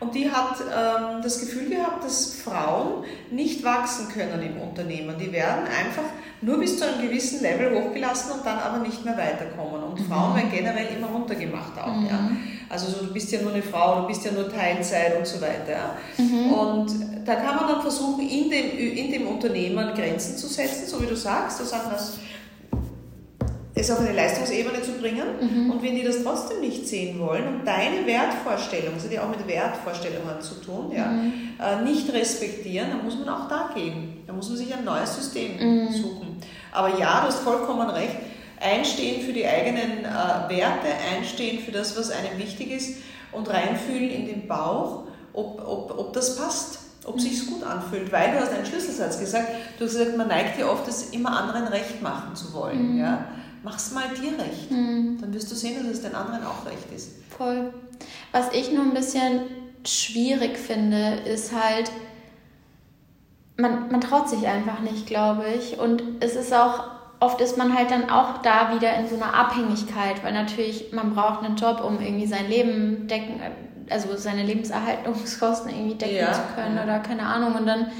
[0.00, 5.16] und die hat ähm, das Gefühl gehabt, dass Frauen nicht wachsen können im Unternehmen.
[5.18, 6.04] Die werden einfach
[6.40, 9.82] nur bis zu einem gewissen Level hochgelassen und dann aber nicht mehr weiterkommen.
[9.82, 10.04] Und mhm.
[10.04, 11.96] Frauen werden generell immer runtergemacht auch.
[11.96, 12.06] Mhm.
[12.06, 12.30] Ja.
[12.68, 15.40] Also so, du bist ja nur eine Frau, du bist ja nur Teilzeit und so
[15.40, 15.72] weiter.
[15.72, 15.96] Ja.
[16.18, 16.52] Mhm.
[16.52, 16.92] Und
[17.24, 21.06] da kann man dann versuchen, in dem, in dem Unternehmen Grenzen zu setzen, so wie
[21.06, 22.18] du sagst, sagen, dass
[23.78, 25.24] es auf eine Leistungsebene zu bringen.
[25.40, 25.70] Mhm.
[25.70, 29.30] Und wenn die das trotzdem nicht sehen wollen und deine Wertvorstellungen, das hat ja auch
[29.30, 31.32] mit Wertvorstellungen zu tun, ja, mhm.
[31.60, 34.22] äh, nicht respektieren, dann muss man auch da gehen.
[34.26, 35.92] Da muss man sich ein neues System mhm.
[35.92, 36.36] suchen.
[36.72, 38.16] Aber ja, du hast vollkommen recht.
[38.60, 42.98] Einstehen für die eigenen äh, Werte, einstehen für das, was einem wichtig ist
[43.30, 48.12] und reinfühlen in den Bauch, ob, ob, ob das passt ob es sich gut anfühlt,
[48.12, 51.38] weil du hast einen Schlüsselsatz gesagt, du hast gesagt, man neigt ja oft, es immer
[51.38, 52.94] anderen recht machen zu wollen.
[52.94, 52.98] Mhm.
[52.98, 53.24] Ja?
[53.62, 54.70] Mach's mal dir recht.
[54.70, 55.18] Mhm.
[55.20, 57.10] Dann wirst du sehen, dass es den anderen auch recht ist.
[57.36, 57.72] Voll.
[58.32, 59.42] Was ich nur ein bisschen
[59.84, 61.90] schwierig finde, ist halt,
[63.56, 65.78] man, man traut sich einfach nicht, glaube ich.
[65.78, 66.84] Und es ist auch,
[67.20, 71.14] oft ist man halt dann auch da wieder in so einer Abhängigkeit, weil natürlich man
[71.14, 73.40] braucht einen Job, um irgendwie sein Leben decken,
[73.90, 76.32] also seine Lebenserhaltungskosten irgendwie decken ja.
[76.32, 77.54] zu können oder keine Ahnung.
[77.54, 77.90] Und dann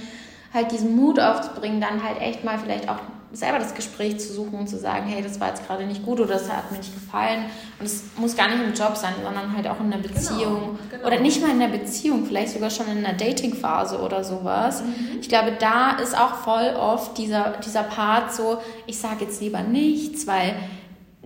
[0.52, 2.98] halt diesen Mut aufzubringen, dann halt echt mal vielleicht auch
[3.32, 6.18] selber das Gespräch zu suchen und zu sagen, hey, das war jetzt gerade nicht gut
[6.18, 7.44] oder das hat mir nicht gefallen.
[7.78, 10.60] Und es muss gar nicht im Job sein, sondern halt auch in der genau, Beziehung.
[10.60, 11.06] Genau, genau.
[11.06, 14.82] Oder nicht mal in der Beziehung, vielleicht sogar schon in der Datingphase oder sowas.
[14.82, 15.18] Mhm.
[15.20, 19.60] Ich glaube, da ist auch voll oft dieser, dieser Part so, ich sage jetzt lieber
[19.60, 20.54] nichts, weil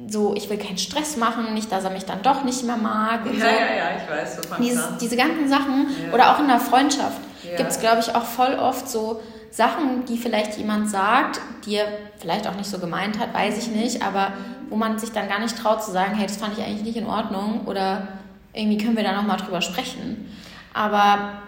[0.09, 3.25] so, ich will keinen Stress machen, nicht, dass er mich dann doch nicht mehr mag.
[3.25, 3.47] Und ja, so.
[3.47, 4.37] ja, ja, ich weiß.
[4.37, 6.13] So Dieses, diese ganzen Sachen ja.
[6.13, 7.57] oder auch in der Freundschaft ja.
[7.57, 9.21] gibt es, glaube ich, auch voll oft so
[9.53, 11.87] Sachen, die vielleicht jemand sagt, die er
[12.19, 14.33] vielleicht auch nicht so gemeint hat, weiß ich nicht, aber
[14.71, 16.97] wo man sich dann gar nicht traut zu sagen, hey, das fand ich eigentlich nicht
[16.97, 18.09] in Ordnung oder
[18.55, 20.35] irgendwie können wir da nochmal drüber sprechen.
[20.73, 21.43] Aber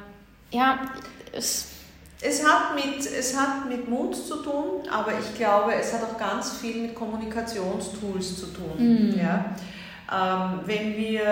[0.50, 0.80] ja,
[1.32, 1.68] es.
[2.20, 6.16] Es hat, mit, es hat mit Mut zu tun, aber ich glaube, es hat auch
[6.16, 9.10] ganz viel mit Kommunikationstools zu tun.
[9.10, 9.18] Mm.
[9.18, 9.54] Ja?
[10.10, 11.22] Ähm, wenn wir,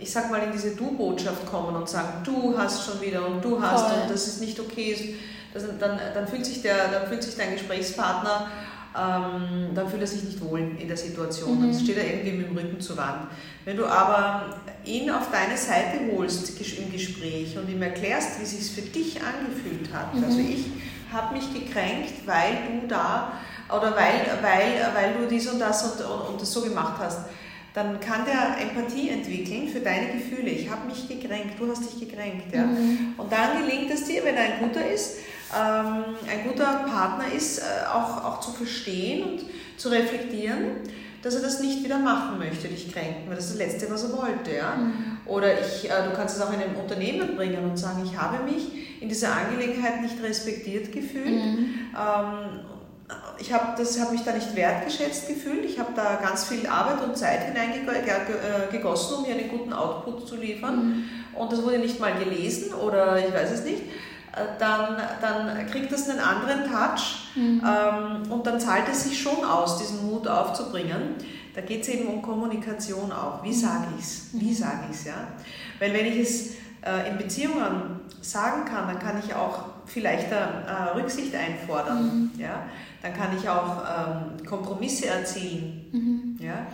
[0.00, 3.60] ich sag mal, in diese Du-Botschaft kommen und sagen, du hast schon wieder und du
[3.60, 4.02] hast Voll.
[4.02, 5.16] und das ist nicht okay,
[5.58, 8.48] das, dann, dann, fühlt sich der, dann fühlt sich dein Gesprächspartner,
[8.96, 11.58] ähm, dann fühlt er sich nicht wohl in der Situation.
[11.58, 11.72] Mhm.
[11.72, 13.28] Dann steht er irgendwie mit dem Rücken zur Wand.
[13.64, 18.50] Wenn du aber ihn auf deine Seite holst im Gespräch und ihm erklärst, wie es
[18.50, 20.24] sich für dich angefühlt hat, mhm.
[20.24, 20.66] also ich
[21.12, 23.32] habe mich gekränkt, weil du da
[23.68, 27.20] oder weil, weil, weil du dies und das und, und, und das so gemacht hast,
[27.74, 30.50] dann kann der Empathie entwickeln für deine Gefühle.
[30.50, 32.52] Ich habe mich gekränkt, du hast dich gekränkt.
[32.54, 32.64] Ja?
[32.64, 33.14] Mhm.
[33.16, 35.18] Und dann gelingt es dir, wenn er ein guter ist,
[35.56, 39.40] ähm, ein guter Partner ist, äh, auch, auch zu verstehen und
[39.76, 40.82] zu reflektieren,
[41.22, 44.04] dass er das nicht wieder machen möchte, dich kränken, weil das ist das Letzte, was
[44.04, 44.54] er wollte.
[44.54, 44.76] Ja?
[44.76, 45.18] Mhm.
[45.26, 48.44] Oder ich, äh, du kannst es auch in ein Unternehmen bringen und sagen, ich habe
[48.44, 51.26] mich in dieser Angelegenheit nicht respektiert gefühlt.
[51.26, 51.74] Mhm.
[51.96, 52.60] Ähm,
[53.38, 55.64] ich habe hab mich da nicht wertgeschätzt gefühlt.
[55.64, 60.36] Ich habe da ganz viel Arbeit und Zeit hineingegossen, um mir einen guten Output zu
[60.36, 60.76] liefern.
[60.76, 61.04] Mhm.
[61.34, 63.82] Und das wurde nicht mal gelesen oder ich weiß es nicht.
[64.38, 67.62] Äh, dann, dann kriegt das einen anderen Touch mhm.
[67.64, 71.14] ähm, und dann zahlt es sich schon aus, diesen Mut aufzubringen.
[71.54, 73.42] Da geht es eben um Kommunikation auch.
[73.42, 74.28] Wie sage ich es?
[74.32, 75.04] Wie sage ich es?
[75.06, 75.28] Ja?
[75.78, 76.50] Weil wenn ich es
[76.82, 80.36] äh, in Beziehungen sagen kann, dann kann ich auch vielleicht äh,
[80.94, 82.30] Rücksicht einfordern.
[82.34, 82.40] Mhm.
[82.40, 82.66] Ja?
[83.02, 85.86] Dann kann ich auch ähm, Kompromisse erzielen.
[85.92, 86.36] Mhm.
[86.44, 86.66] Ja?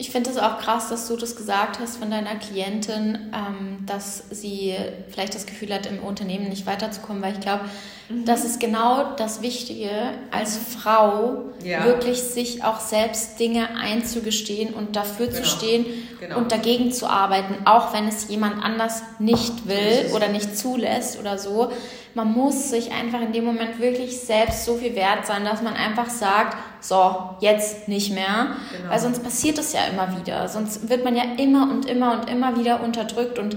[0.00, 4.22] Ich finde es auch krass, dass du das gesagt hast von deiner Klientin, ähm, dass
[4.30, 4.76] sie
[5.10, 7.64] vielleicht das Gefühl hat, im Unternehmen nicht weiterzukommen, weil ich glaube,
[8.08, 8.24] mhm.
[8.24, 9.90] das ist genau das Wichtige,
[10.30, 11.84] als Frau ja.
[11.84, 15.38] wirklich sich auch selbst Dinge einzugestehen und dafür genau.
[15.40, 15.86] zu stehen
[16.20, 16.38] genau.
[16.38, 21.38] und dagegen zu arbeiten, auch wenn es jemand anders nicht will oder nicht zulässt oder
[21.38, 21.72] so
[22.18, 25.74] man muss sich einfach in dem Moment wirklich selbst so viel wert sein, dass man
[25.74, 28.48] einfach sagt, so, jetzt nicht mehr.
[28.76, 28.90] Genau.
[28.90, 30.48] Weil sonst passiert es ja immer wieder.
[30.48, 33.38] Sonst wird man ja immer und immer und immer wieder unterdrückt.
[33.38, 33.56] Und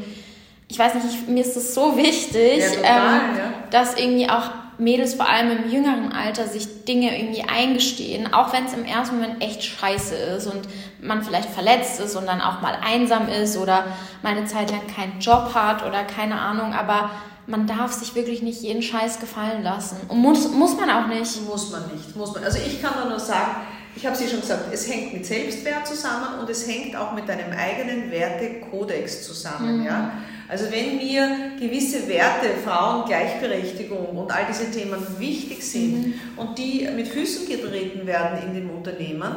[0.68, 3.54] ich weiß nicht, ich, mir ist es so wichtig, ja, total, ähm, ja.
[3.70, 4.50] dass irgendwie auch
[4.82, 9.20] Mädels vor allem im jüngeren Alter sich Dinge irgendwie eingestehen, auch wenn es im ersten
[9.20, 10.62] Moment echt scheiße ist und
[11.00, 13.86] man vielleicht verletzt ist und dann auch mal einsam ist oder
[14.24, 17.12] mal eine Zeit lang keinen Job hat oder keine Ahnung, aber
[17.52, 19.98] man darf sich wirklich nicht jeden Scheiß gefallen lassen.
[20.08, 21.46] Und muss, muss man auch nicht.
[21.46, 22.16] Muss man nicht.
[22.16, 22.44] Muss man.
[22.44, 23.58] Also ich kann nur sagen,
[23.96, 27.12] ich habe es ja schon gesagt, es hängt mit Selbstwert zusammen und es hängt auch
[27.14, 29.80] mit deinem eigenen Wertekodex zusammen.
[29.80, 29.86] Mhm.
[29.86, 30.12] Ja?
[30.52, 36.14] Also wenn mir gewisse Werte, Frauen, Gleichberechtigung und all diese Themen wichtig sind mhm.
[36.36, 39.32] und die mit Füßen getreten werden in dem Unternehmen,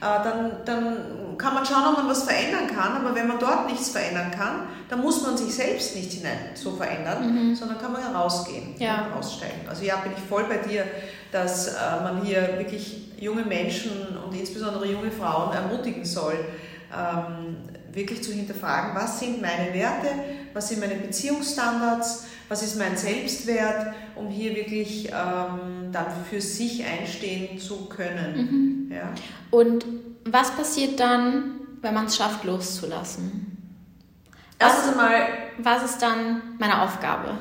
[0.00, 3.04] dann, dann kann man schauen, ob man was verändern kann.
[3.04, 6.70] Aber wenn man dort nichts verändern kann, dann muss man sich selbst nicht hinein so
[6.76, 7.56] verändern, mhm.
[7.56, 9.06] sondern kann man herausgehen ja.
[9.06, 9.62] und aussteigen.
[9.68, 10.84] Also ja, bin ich voll bei dir,
[11.32, 13.90] dass äh, man hier wirklich junge Menschen
[14.24, 16.36] und insbesondere junge Frauen ermutigen soll,
[16.96, 17.56] ähm,
[17.92, 20.08] wirklich zu hinterfragen, was sind meine Werte,
[20.52, 26.84] was sind meine Beziehungsstandards, was ist mein Selbstwert, um hier wirklich ähm, dann für sich
[26.84, 28.88] einstehen zu können.
[28.88, 28.92] Mhm.
[28.92, 29.12] Ja.
[29.50, 29.84] Und
[30.24, 33.56] was passiert dann, wenn man es schafft, loszulassen?
[34.58, 37.38] Erstens einmal, was ist dann meine Aufgabe?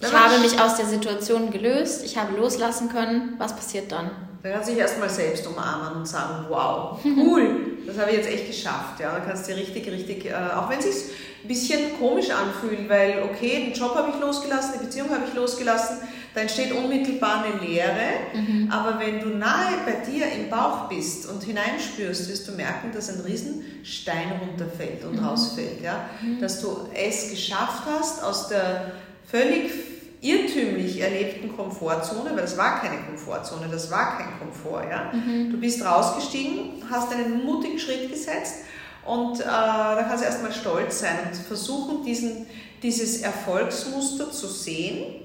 [0.00, 3.34] Ich habe mich aus der Situation gelöst, ich habe loslassen können.
[3.38, 4.10] Was passiert dann?
[4.42, 8.28] Dann kannst du dich erstmal selbst umarmen und sagen, wow, cool, das habe ich jetzt
[8.28, 9.00] echt geschafft.
[9.00, 12.88] Ja, da kannst du richtig, richtig, äh, auch wenn es sich ein bisschen komisch anfühlt,
[12.88, 15.98] weil okay, den Job habe ich losgelassen, die Beziehung habe ich losgelassen,
[16.34, 17.96] da entsteht unmittelbar eine Leere.
[18.34, 18.70] Mhm.
[18.70, 23.08] Aber wenn du nahe bei dir im Bauch bist und hineinspürst, wirst du merken, dass
[23.08, 25.26] ein Riesenstein runterfällt und mhm.
[25.26, 25.82] rausfällt.
[25.82, 26.10] Ja?
[26.22, 26.40] Mhm.
[26.40, 28.92] Dass du es geschafft hast, aus der
[29.26, 29.72] völlig
[30.20, 34.88] irrtümlich erlebten Komfortzone, weil das war keine Komfortzone, das war kein Komfort.
[34.90, 35.12] Ja?
[35.12, 35.50] Mhm.
[35.50, 38.64] Du bist rausgestiegen, hast einen mutigen Schritt gesetzt
[39.06, 42.46] und äh, da kannst du erstmal stolz sein und versuchen, diesen,
[42.82, 45.22] dieses Erfolgsmuster zu sehen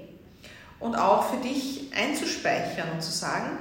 [0.79, 3.57] und auch für dich einzuspeichern und zu sagen,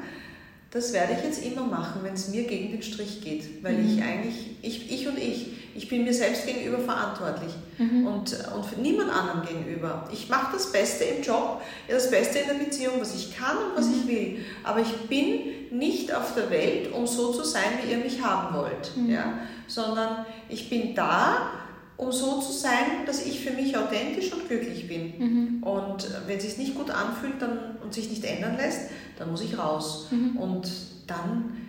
[0.70, 3.88] das werde ich jetzt immer machen, wenn es mir gegen den Strich geht, weil mhm.
[3.88, 8.06] ich eigentlich, ich, ich und ich, ich bin mir selbst gegenüber verantwortlich mhm.
[8.06, 10.08] und, und niemand anderem gegenüber.
[10.12, 13.76] Ich mache das Beste im Job, das Beste in der Beziehung, was ich kann und
[13.76, 13.94] was mhm.
[13.94, 17.98] ich will, aber ich bin nicht auf der Welt, um so zu sein, wie ihr
[17.98, 19.10] mich haben wollt, mhm.
[19.10, 19.38] ja?
[19.66, 21.50] sondern ich bin da,
[21.96, 25.18] um so zu sein, dass ich für mich authentisch und glücklich bin.
[25.18, 25.62] Mhm.
[25.62, 29.42] Und wenn es sich nicht gut anfühlt dann, und sich nicht ändern lässt, dann muss
[29.42, 30.08] ich raus.
[30.10, 30.36] Mhm.
[30.36, 30.70] Und
[31.06, 31.61] dann,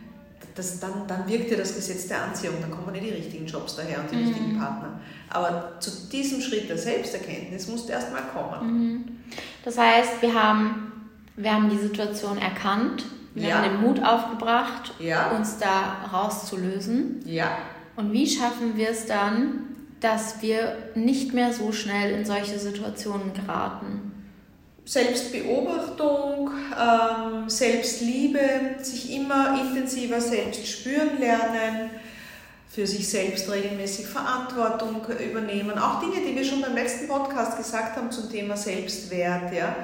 [0.56, 3.76] das, dann, dann wirkt ja das Gesetz der Anziehung, dann kommen ja die richtigen Jobs
[3.76, 4.28] daher und die mhm.
[4.28, 5.00] richtigen Partner.
[5.30, 8.74] Aber zu diesem Schritt der Selbsterkenntnis musst du erst mal kommen.
[8.74, 9.04] Mhm.
[9.64, 13.56] Das heißt, wir haben, wir haben die Situation erkannt, wir ja.
[13.56, 15.32] haben den Mut aufgebracht, ja.
[15.32, 17.22] uns da rauszulösen.
[17.26, 17.58] Ja.
[17.96, 23.34] Und wie schaffen wir es dann, dass wir nicht mehr so schnell in solche Situationen
[23.34, 24.13] geraten.
[24.86, 28.40] Selbstbeobachtung, ähm, Selbstliebe,
[28.82, 31.90] sich immer intensiver selbst spüren lernen,
[32.70, 35.78] für sich selbst regelmäßig Verantwortung übernehmen.
[35.78, 39.54] Auch Dinge, die wir schon beim letzten Podcast gesagt haben zum Thema Selbstwert.
[39.54, 39.76] Ja.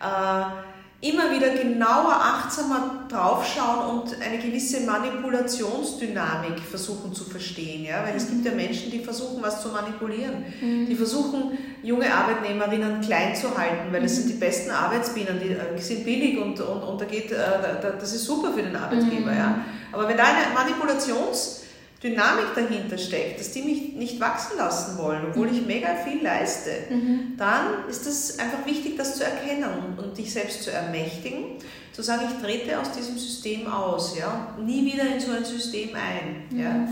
[0.00, 0.71] Äh,
[1.02, 7.84] immer wieder genauer, achtsamer draufschauen und eine gewisse Manipulationsdynamik versuchen zu verstehen.
[7.84, 8.04] Ja?
[8.06, 10.44] Weil es gibt ja Menschen, die versuchen, was zu manipulieren.
[10.60, 10.86] Mhm.
[10.86, 15.78] Die versuchen, junge Arbeitnehmerinnen klein zu halten, weil das sind die besten Arbeitsbienen, die äh,
[15.78, 17.36] sind billig und, und, und da geht, äh,
[17.82, 19.32] das ist super für den Arbeitgeber.
[19.32, 19.36] Mhm.
[19.36, 19.64] Ja?
[19.90, 21.61] Aber wenn da eine Manipulations-
[22.02, 26.70] Dynamik dahinter steckt, dass die mich nicht wachsen lassen wollen, obwohl ich mega viel leiste,
[26.90, 27.34] mhm.
[27.38, 29.64] dann ist es einfach wichtig, das zu erkennen
[29.96, 31.44] und, dich selbst zu ermächtigen,
[31.92, 35.44] zu sagen, ich trete aus diesem System aus, ja, und nie wieder in so ein
[35.44, 36.44] System ein.
[36.50, 36.60] Mhm.
[36.60, 36.88] Ja.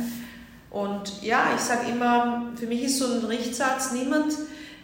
[0.70, 4.32] Und ja, ich sage immer, für mich ist so ein Richtsatz, niemand,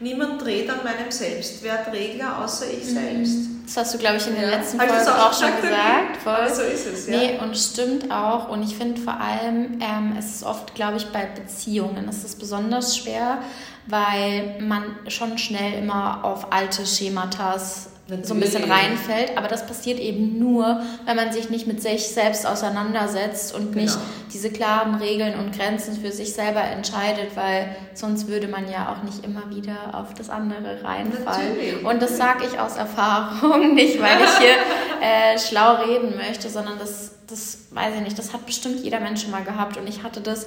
[0.01, 2.95] niemand dreht an meinem Selbstwertregler außer ich mhm.
[2.95, 3.37] selbst.
[3.67, 6.17] Das hast du, glaube ich, in der letzten Folge auch, auch, schon gesagt.
[6.23, 6.55] Voll.
[6.55, 7.17] So ist es, ja.
[7.17, 8.49] Nee, und stimmt auch.
[8.49, 12.37] Und ich finde vor allem, ähm, es ist oft, glaube ich, bei Beziehungen ist es
[12.37, 13.39] besonders schwer,
[13.87, 17.89] weil man schon schnell immer auf alte Schematas.
[18.23, 19.37] So ein bisschen reinfällt.
[19.37, 23.83] Aber das passiert eben nur, wenn man sich nicht mit sich selbst auseinandersetzt und genau.
[23.83, 23.99] nicht
[24.33, 29.03] diese klaren Regeln und Grenzen für sich selber entscheidet, weil sonst würde man ja auch
[29.03, 31.49] nicht immer wieder auf das andere reinfallen.
[31.49, 31.85] Natürlich.
[31.85, 34.57] Und das sage ich aus Erfahrung, nicht weil ich hier
[35.01, 39.23] äh, schlau reden möchte, sondern das, das weiß ich nicht, das hat bestimmt jeder Mensch
[39.23, 40.47] schon mal gehabt und ich hatte das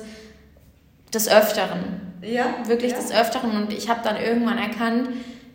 [1.13, 2.01] des Öfteren.
[2.21, 2.53] Ja.
[2.65, 2.97] Wirklich ja.
[2.97, 5.09] des Öfteren und ich habe dann irgendwann erkannt,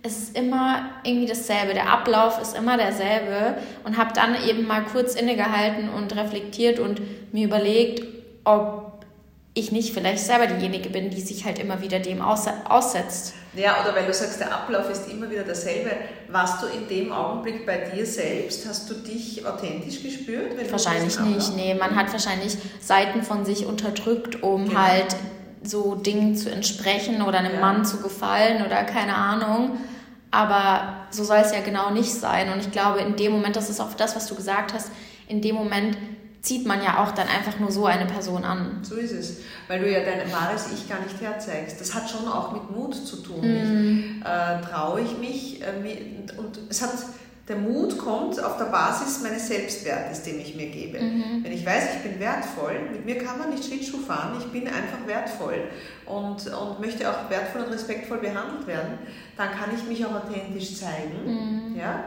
[0.04, 1.72] es ist immer irgendwie dasselbe.
[1.72, 7.00] Der Ablauf ist immer derselbe und habe dann eben mal kurz innegehalten und reflektiert und
[7.32, 8.06] mir überlegt,
[8.44, 9.02] ob
[9.54, 13.34] ich nicht vielleicht selber diejenige bin, die sich halt immer wieder dem aussetzt.
[13.54, 15.92] Ja, oder weil du sagst, der Ablauf ist immer wieder derselbe.
[16.28, 18.68] Warst du in dem Augenblick bei dir selbst?
[18.68, 20.52] Hast du dich authentisch gespürt?
[20.70, 21.56] wahrscheinlich nicht.
[21.56, 24.80] Nee, man hat wahrscheinlich Seiten von sich unterdrückt, um genau.
[24.80, 25.16] halt
[25.64, 27.60] so Dingen zu entsprechen oder einem ja.
[27.60, 29.78] Mann zu gefallen oder keine Ahnung.
[30.30, 32.52] Aber so soll es ja genau nicht sein.
[32.52, 34.90] Und ich glaube, in dem Moment, das ist auch das, was du gesagt hast,
[35.28, 35.96] in dem Moment
[36.44, 38.80] zieht man ja auch dann einfach nur so eine Person an.
[38.82, 41.80] So ist es, weil du ja dein wahres Ich gar nicht herzeigst.
[41.80, 43.40] Das hat schon auch mit Mut zu tun.
[43.40, 44.22] Mm.
[44.22, 46.90] Äh, Traue ich mich äh, und es hat
[47.48, 50.98] der Mut kommt auf der Basis meines Selbstwertes, den ich mir gebe.
[50.98, 51.44] Mhm.
[51.44, 54.66] Wenn ich weiß, ich bin wertvoll, mit mir kann man nicht Schlittschuh fahren, ich bin
[54.66, 55.58] einfach wertvoll
[56.06, 58.98] und, und möchte auch wertvoll und respektvoll behandelt werden,
[59.36, 61.72] dann kann ich mich auch authentisch zeigen.
[61.72, 61.76] Mhm.
[61.76, 62.04] Ja?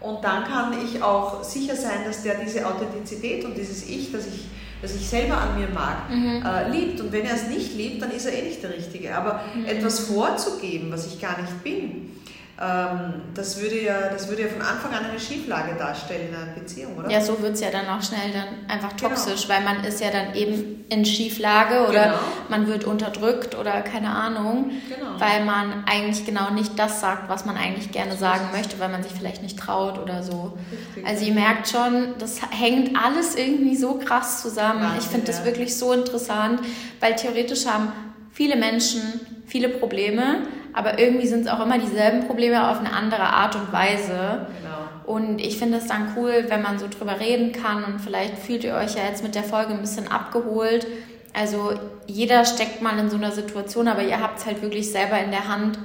[0.00, 4.26] Und dann kann ich auch sicher sein, dass der diese Authentizität und dieses Ich, das
[4.26, 4.46] ich,
[4.82, 6.44] das ich selber an mir mag, mhm.
[6.46, 7.00] äh, liebt.
[7.00, 9.16] Und wenn er es nicht liebt, dann ist er eh nicht der Richtige.
[9.16, 9.64] Aber mhm.
[9.64, 12.12] etwas vorzugeben, was ich gar nicht bin,
[12.58, 16.96] das, würde ja, das würde ja von Anfang an eine Schieflage darstellen in einer Beziehung,
[16.96, 17.10] oder?
[17.10, 19.10] Ja, so wird es ja dann auch schnell dann einfach genau.
[19.10, 19.54] toxisch, genau.
[19.54, 22.18] weil man ist ja dann eben in Schieflage oder genau.
[22.48, 25.20] man wird unterdrückt oder keine Ahnung, genau.
[25.20, 29.02] weil man eigentlich genau nicht das sagt, was man eigentlich gerne sagen möchte, weil man
[29.02, 30.56] sich vielleicht nicht traut oder so.
[30.72, 31.06] Richtig.
[31.06, 34.80] Also ihr merkt schon, das hängt alles irgendwie so krass zusammen.
[34.80, 36.60] Wahnsinn, ich finde das wirklich so interessant,
[37.00, 37.92] weil theoretisch haben
[38.32, 39.02] viele Menschen
[39.46, 40.42] viele Probleme,
[40.76, 44.46] aber irgendwie sind es auch immer dieselben Probleme auf eine andere Art und Weise.
[44.60, 45.16] Genau.
[45.16, 48.62] Und ich finde es dann cool, wenn man so drüber reden kann und vielleicht fühlt
[48.62, 50.86] ihr euch ja jetzt mit der Folge ein bisschen abgeholt.
[51.32, 51.72] Also
[52.06, 55.30] jeder steckt mal in so einer Situation, aber ihr habt es halt wirklich selber in
[55.30, 55.78] der Hand,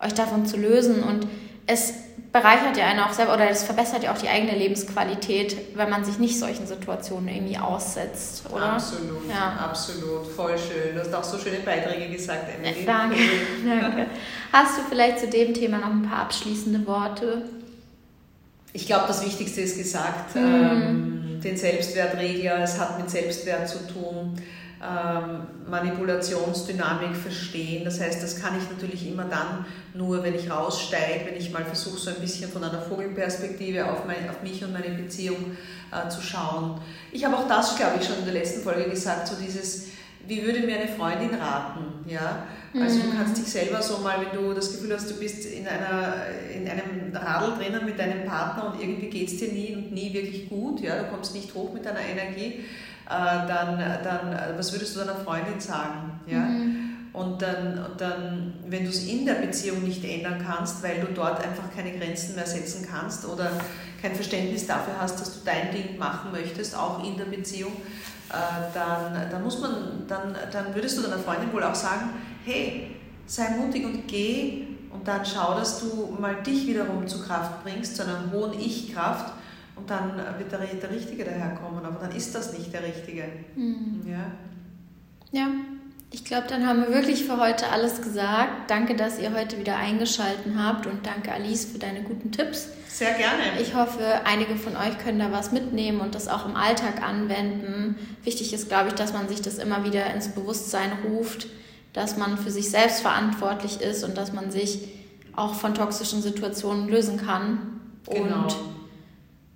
[0.00, 1.04] euch davon zu lösen.
[1.04, 1.28] Und
[1.66, 1.94] es
[2.32, 6.04] bereichert ja einen auch selber oder es verbessert ja auch die eigene Lebensqualität, wenn man
[6.04, 8.72] sich nicht solchen Situationen irgendwie aussetzt, oder?
[8.72, 9.66] Absolut, ja.
[9.68, 10.94] absolut, voll schön.
[10.94, 12.84] Du hast auch so schöne Beiträge gesagt, Emily.
[12.86, 13.16] Danke,
[13.66, 14.06] danke.
[14.52, 17.42] Hast du vielleicht zu dem Thema noch ein paar abschließende Worte?
[18.72, 20.34] Ich glaube, das Wichtigste ist gesagt.
[20.34, 20.42] Mhm.
[20.42, 24.36] Ähm, den Selbstwertregler, es hat mit Selbstwert zu tun
[24.82, 27.84] ähm, Manipulationsdynamik verstehen.
[27.84, 29.64] Das heißt, das kann ich natürlich immer dann
[29.94, 34.04] nur, wenn ich raussteige, wenn ich mal versuche, so ein bisschen von einer Vogelperspektive auf,
[34.06, 35.56] mein, auf mich und meine Beziehung
[35.92, 36.80] äh, zu schauen.
[37.12, 39.88] Ich habe auch das, glaube ich, schon in der letzten Folge gesagt, so dieses,
[40.26, 42.04] wie würde mir eine Freundin raten?
[42.08, 42.46] Ja?
[42.80, 43.16] Also du mhm.
[43.16, 46.68] kannst dich selber so mal, wenn du das Gefühl hast, du bist in, einer, in
[46.68, 50.48] einem Radl drinnen mit deinem Partner und irgendwie geht es dir nie und nie wirklich
[50.48, 51.02] gut, ja?
[51.02, 52.64] du kommst nicht hoch mit deiner Energie,
[53.08, 56.20] dann, dann was würdest du deiner Freundin sagen?
[56.26, 56.40] Ja?
[56.40, 56.92] Mhm.
[57.12, 61.12] Und dann, und dann, wenn du es in der Beziehung nicht ändern kannst, weil du
[61.12, 63.50] dort einfach keine Grenzen mehr setzen kannst oder
[64.00, 67.72] kein Verständnis dafür hast, dass du dein Ding machen möchtest, auch in der Beziehung,
[68.30, 68.34] äh,
[68.72, 72.10] dann, dann, muss man, dann, dann würdest du deiner Freundin wohl auch sagen,
[72.46, 72.96] hey,
[73.26, 77.96] sei mutig und geh und dann schau, dass du mal dich wiederum zur Kraft bringst,
[77.96, 79.34] zu einer hohen Ich-Kraft
[79.76, 83.24] und dann wird der, der Richtige daherkommen, aber dann ist das nicht der Richtige.
[83.56, 84.02] Mhm.
[84.06, 84.30] Ja.
[85.32, 85.48] Ja,
[86.10, 88.70] ich glaube, dann haben wir wirklich für heute alles gesagt.
[88.70, 92.68] Danke, dass ihr heute wieder eingeschaltet habt und danke, Alice, für deine guten Tipps.
[92.86, 93.42] Sehr gerne.
[93.62, 97.96] Ich hoffe, einige von euch können da was mitnehmen und das auch im Alltag anwenden.
[98.24, 101.46] Wichtig ist, glaube ich, dass man sich das immer wieder ins Bewusstsein ruft,
[101.94, 104.90] dass man für sich selbst verantwortlich ist und dass man sich
[105.34, 107.80] auch von toxischen Situationen lösen kann.
[108.10, 108.42] Genau.
[108.42, 108.54] Und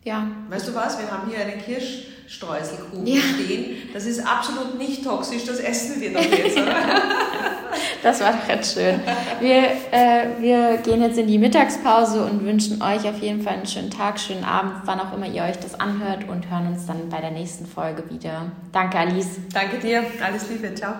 [0.07, 0.27] ja.
[0.49, 0.99] Weißt du was?
[0.99, 3.21] Wir haben hier einen Kirschstreuselkuchen ja.
[3.21, 3.91] stehen.
[3.93, 6.75] Das ist absolut nicht toxisch, das essen wir doch jetzt, oder?
[8.03, 9.01] das war doch jetzt schön.
[9.41, 13.67] Wir, äh, wir gehen jetzt in die Mittagspause und wünschen euch auf jeden Fall einen
[13.67, 17.09] schönen Tag, schönen Abend, wann auch immer ihr euch das anhört und hören uns dann
[17.11, 18.53] bei der nächsten Folge wieder.
[18.71, 19.41] Danke, Alice.
[19.53, 20.05] Danke dir.
[20.25, 20.73] Alles Liebe.
[20.75, 20.95] Ciao.